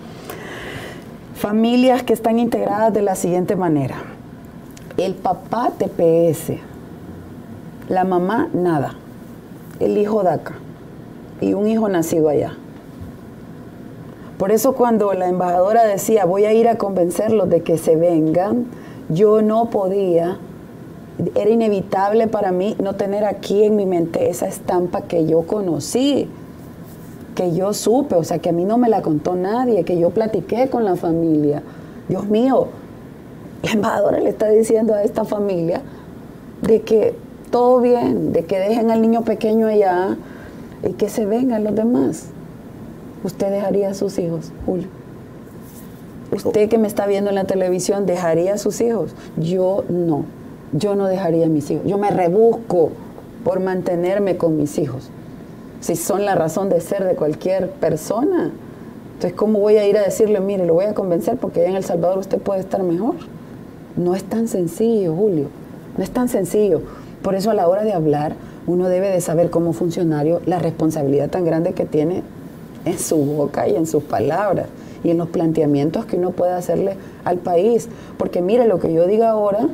[1.36, 3.98] familias que están integradas de la siguiente manera.
[4.98, 6.54] El papá TPS,
[7.90, 8.96] la mamá nada,
[9.80, 10.54] el hijo DACA
[11.42, 12.54] y un hijo nacido allá.
[14.38, 18.66] Por eso cuando la embajadora decía, voy a ir a convencerlos de que se vengan,
[19.10, 20.38] yo no podía,
[21.36, 26.30] era inevitable para mí no tener aquí en mi mente esa estampa que yo conocí,
[27.36, 30.10] que yo supe, o sea, que a mí no me la contó nadie, que yo
[30.10, 31.62] platiqué con la familia.
[32.08, 32.68] Dios mío,
[33.62, 35.82] la embajadora le está diciendo a esta familia
[36.62, 37.16] de que
[37.52, 40.18] todo bien, de que dejen al niño pequeño allá
[40.84, 42.30] y que se vengan los demás.
[43.24, 44.88] ¿Usted dejaría a sus hijos, Julio?
[46.32, 49.16] Usted que me está viendo en la televisión, ¿dejaría a sus hijos?
[49.38, 50.26] Yo no.
[50.74, 51.86] Yo no dejaría a mis hijos.
[51.86, 52.92] Yo me rebusco
[53.44, 55.10] por mantenerme con mis hijos.
[55.86, 58.50] Si son la razón de ser de cualquier persona.
[59.14, 61.84] Entonces, ¿cómo voy a ir a decirle, mire, lo voy a convencer porque en El
[61.84, 63.14] Salvador usted puede estar mejor?
[63.96, 65.46] No es tan sencillo, Julio.
[65.96, 66.82] No es tan sencillo.
[67.22, 68.34] Por eso a la hora de hablar,
[68.66, 72.24] uno debe de saber como funcionario la responsabilidad tan grande que tiene
[72.84, 74.66] en su boca y en sus palabras
[75.04, 77.90] y en los planteamientos que uno puede hacerle al país.
[78.18, 79.68] Porque mire, lo que yo diga ahora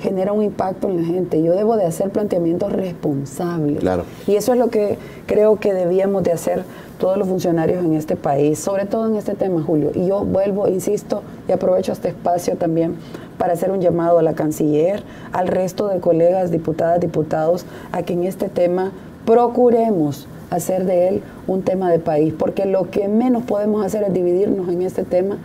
[0.00, 1.42] genera un impacto en la gente.
[1.42, 3.80] Yo debo de hacer planteamientos responsables.
[3.80, 4.04] Claro.
[4.26, 6.64] Y eso es lo que creo que debíamos de hacer
[6.98, 9.90] todos los funcionarios en este país, sobre todo en este tema, Julio.
[9.94, 12.96] Y yo vuelvo, insisto, y aprovecho este espacio también
[13.38, 18.14] para hacer un llamado a la canciller, al resto de colegas, diputadas, diputados, a que
[18.14, 18.92] en este tema
[19.26, 24.12] procuremos hacer de él un tema de país, porque lo que menos podemos hacer es
[24.12, 25.36] dividirnos en este tema,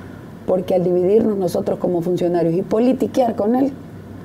[0.45, 3.73] porque al dividirnos nosotros como funcionarios y politiquear con él,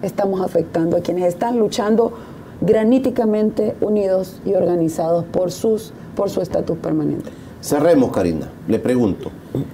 [0.06, 2.12] estamos afectando a quienes están luchando
[2.60, 7.30] graníticamente unidos y organizados por, sus, por su estatus permanente.
[7.60, 8.48] Cerremos, Karina.
[8.68, 9.30] Le pregunto,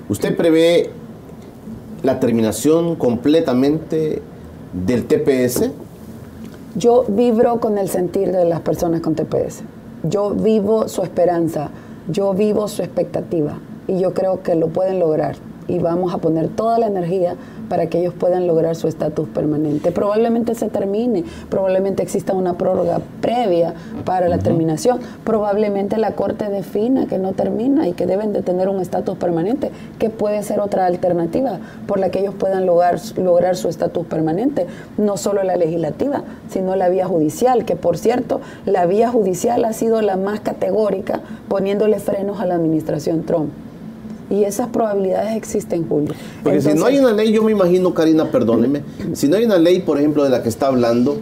[0.09, 0.91] ¿usted prevé
[2.03, 4.23] la terminación completamente
[4.73, 5.71] del TPS?
[6.75, 9.63] Yo vibro con el sentir de las personas con TPS
[10.03, 11.71] yo vivo su esperanza,
[12.09, 15.37] yo vivo su expectativa y yo creo que lo pueden lograr
[15.69, 17.37] y vamos a poner toda la energía
[17.73, 19.93] para que ellos puedan lograr su estatus permanente.
[19.93, 23.73] Probablemente se termine, probablemente exista una prórroga previa
[24.05, 28.69] para la terminación, probablemente la Corte defina que no termina y que deben de tener
[28.69, 33.57] un estatus permanente, que puede ser otra alternativa por la que ellos puedan lograr, lograr
[33.57, 34.67] su estatus permanente,
[34.99, 39.73] no solo la legislativa, sino la vía judicial, que por cierto, la vía judicial ha
[39.73, 43.49] sido la más categórica poniéndole frenos a la administración Trump.
[44.33, 46.15] Y esas probabilidades existen, Julio.
[46.43, 49.59] Porque si no hay una ley, yo me imagino, Karina, perdóneme, si no hay una
[49.59, 51.19] ley, por ejemplo, de la que está hablando,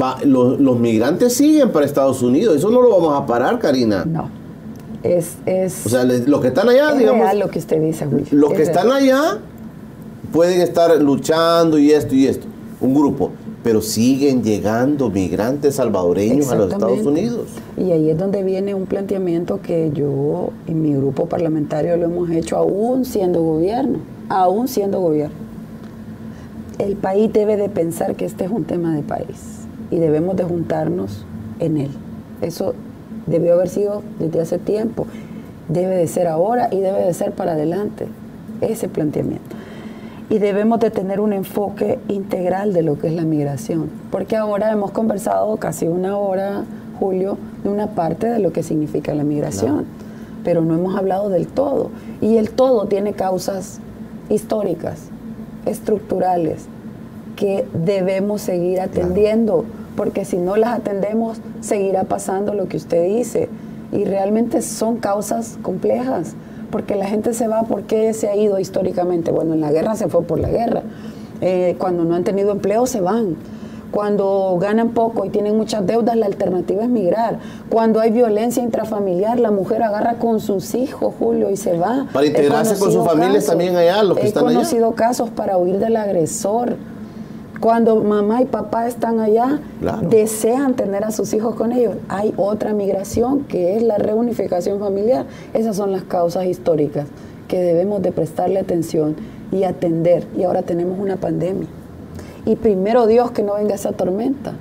[0.00, 2.56] va, los, migrantes siguen para Estados Unidos.
[2.56, 4.06] Eso no lo vamos a parar, Karina.
[4.06, 4.30] No.
[5.02, 7.20] Es, es, o sea, los que están allá, es digamos.
[7.20, 8.24] Real lo que usted dice, Julio.
[8.30, 9.36] Los que están allá
[10.32, 12.46] pueden estar luchando y esto y esto.
[12.80, 13.32] Un grupo
[13.66, 17.48] pero siguen llegando migrantes salvadoreños a los Estados Unidos.
[17.76, 22.30] Y ahí es donde viene un planteamiento que yo y mi grupo parlamentario lo hemos
[22.30, 23.98] hecho aún siendo gobierno,
[24.28, 25.34] aún siendo gobierno.
[26.78, 30.44] El país debe de pensar que este es un tema de país y debemos de
[30.44, 31.26] juntarnos
[31.58, 31.90] en él.
[32.42, 32.72] Eso
[33.26, 35.08] debió haber sido desde hace tiempo,
[35.68, 38.06] debe de ser ahora y debe de ser para adelante
[38.60, 39.56] ese planteamiento
[40.28, 44.72] y debemos de tener un enfoque integral de lo que es la migración, porque ahora
[44.72, 46.64] hemos conversado casi una hora,
[46.98, 49.84] Julio, de una parte de lo que significa la migración,
[50.42, 53.78] pero no hemos hablado del todo, y el todo tiene causas
[54.28, 55.00] históricas,
[55.64, 56.66] estructurales,
[57.36, 59.64] que debemos seguir atendiendo,
[59.94, 63.48] porque si no las atendemos, seguirá pasando lo que usted dice,
[63.92, 66.34] y realmente son causas complejas
[66.70, 69.30] porque la gente se va porque se ha ido históricamente.
[69.30, 70.82] Bueno, en la guerra se fue por la guerra.
[71.40, 73.36] Eh, cuando no han tenido empleo se van.
[73.90, 77.38] Cuando ganan poco y tienen muchas deudas, la alternativa es migrar.
[77.70, 82.06] Cuando hay violencia intrafamiliar, la mujer agarra con sus hijos, Julio, y se va.
[82.12, 84.52] Para integrarse con sus familias también allá, los que están allá.
[84.52, 86.76] He conocido casos para huir del agresor.
[87.60, 89.60] Cuando mamá y papá están allá,
[90.10, 91.96] desean tener a sus hijos con ellos.
[92.08, 95.26] Hay otra migración que es la reunificación familiar.
[95.54, 97.06] Esas son las causas históricas
[97.48, 99.16] que debemos de prestarle atención
[99.52, 100.26] y atender.
[100.36, 101.68] Y ahora tenemos una pandemia.
[102.44, 104.52] Y primero Dios que no venga esa tormenta,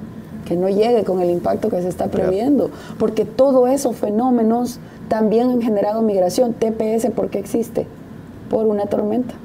[0.45, 4.79] que no llegue con el impacto que se está previendo, porque todos esos fenómenos
[5.09, 6.53] también han generado migración.
[6.53, 7.87] TPS, ¿por qué existe?
[8.49, 9.35] Por una tormenta,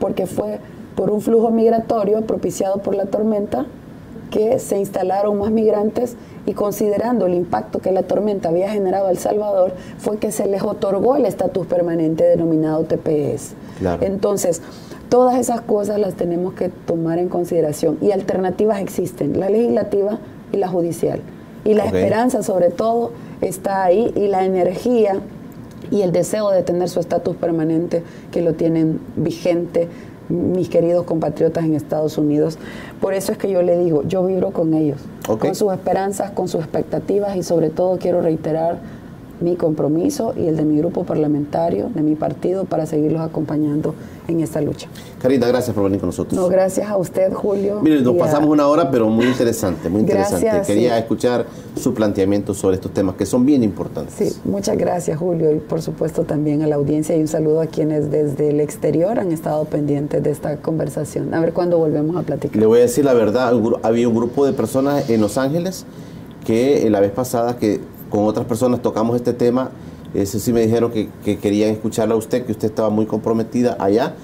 [0.00, 0.58] porque fue
[0.98, 3.66] por un flujo migratorio propiciado por la tormenta
[4.32, 9.12] que se instalaron más migrantes y considerando el impacto que la tormenta había generado a
[9.12, 13.54] El Salvador, fue que se les otorgó el estatus permanente denominado TPS.
[14.00, 14.60] Entonces,
[15.08, 20.18] Todas esas cosas las tenemos que tomar en consideración y alternativas existen, la legislativa
[20.52, 21.22] y la judicial.
[21.64, 25.22] Y la esperanza sobre todo está ahí y la energía
[25.90, 29.88] y el deseo de tener su estatus permanente que lo tienen vigente
[30.28, 32.58] mis queridos compatriotas en Estados Unidos.
[33.00, 36.48] Por eso es que yo le digo, yo vibro con ellos, con sus esperanzas, con
[36.48, 38.78] sus expectativas y sobre todo quiero reiterar
[39.40, 43.94] mi compromiso y el de mi grupo parlamentario, de mi partido, para seguirlos acompañando
[44.26, 44.88] en esta lucha.
[45.20, 46.38] Carita, gracias por venir con nosotros.
[46.38, 47.80] No, gracias a usted, Julio.
[47.82, 50.62] Mire, nos pasamos una hora, pero muy interesante, muy interesante.
[50.66, 54.14] Quería escuchar su planteamiento sobre estos temas que son bien importantes.
[54.14, 57.66] Sí, muchas gracias, Julio, y por supuesto también a la audiencia y un saludo a
[57.66, 61.32] quienes desde el exterior han estado pendientes de esta conversación.
[61.34, 62.56] A ver cuándo volvemos a platicar.
[62.58, 65.86] Le voy a decir la verdad, había un grupo de personas en Los Ángeles
[66.44, 69.70] que la vez pasada que con otras personas tocamos este tema.
[70.14, 74.14] Eso sí me dijeron que, querían escucharla a usted, que usted estaba muy comprometida allá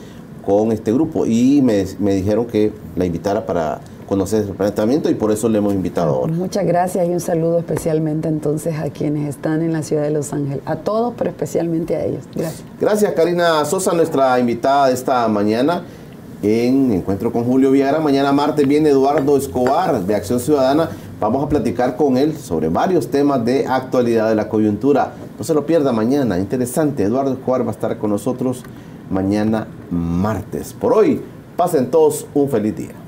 [0.44, 1.26] con este grupo.
[1.26, 5.74] Y me, dijeron que la invitara para conocer el planteamiento y por eso le hemos
[5.74, 6.32] invitado ahora.
[6.32, 10.32] Muchas gracias y un saludo especialmente entonces a quienes están en la ciudad de Los
[10.32, 10.60] Ángeles.
[10.66, 12.24] A todos, pero especialmente a ellos.
[12.34, 12.64] Gracias.
[12.80, 15.84] Gracias, Karina Sosa, nuestra invitada de esta mañana
[16.42, 18.00] en Encuentro con Julio Villara.
[18.00, 23.08] Mañana martes viene Eduardo Escobar de Acción Ciudadana Vamos a platicar con él sobre varios
[23.08, 25.12] temas de actualidad de la coyuntura.
[25.38, 27.04] No se lo pierda mañana, interesante.
[27.04, 28.62] Eduardo Escobar va a estar con nosotros
[29.10, 30.72] mañana martes.
[30.72, 31.22] Por hoy,
[31.56, 33.03] pasen todos un feliz día.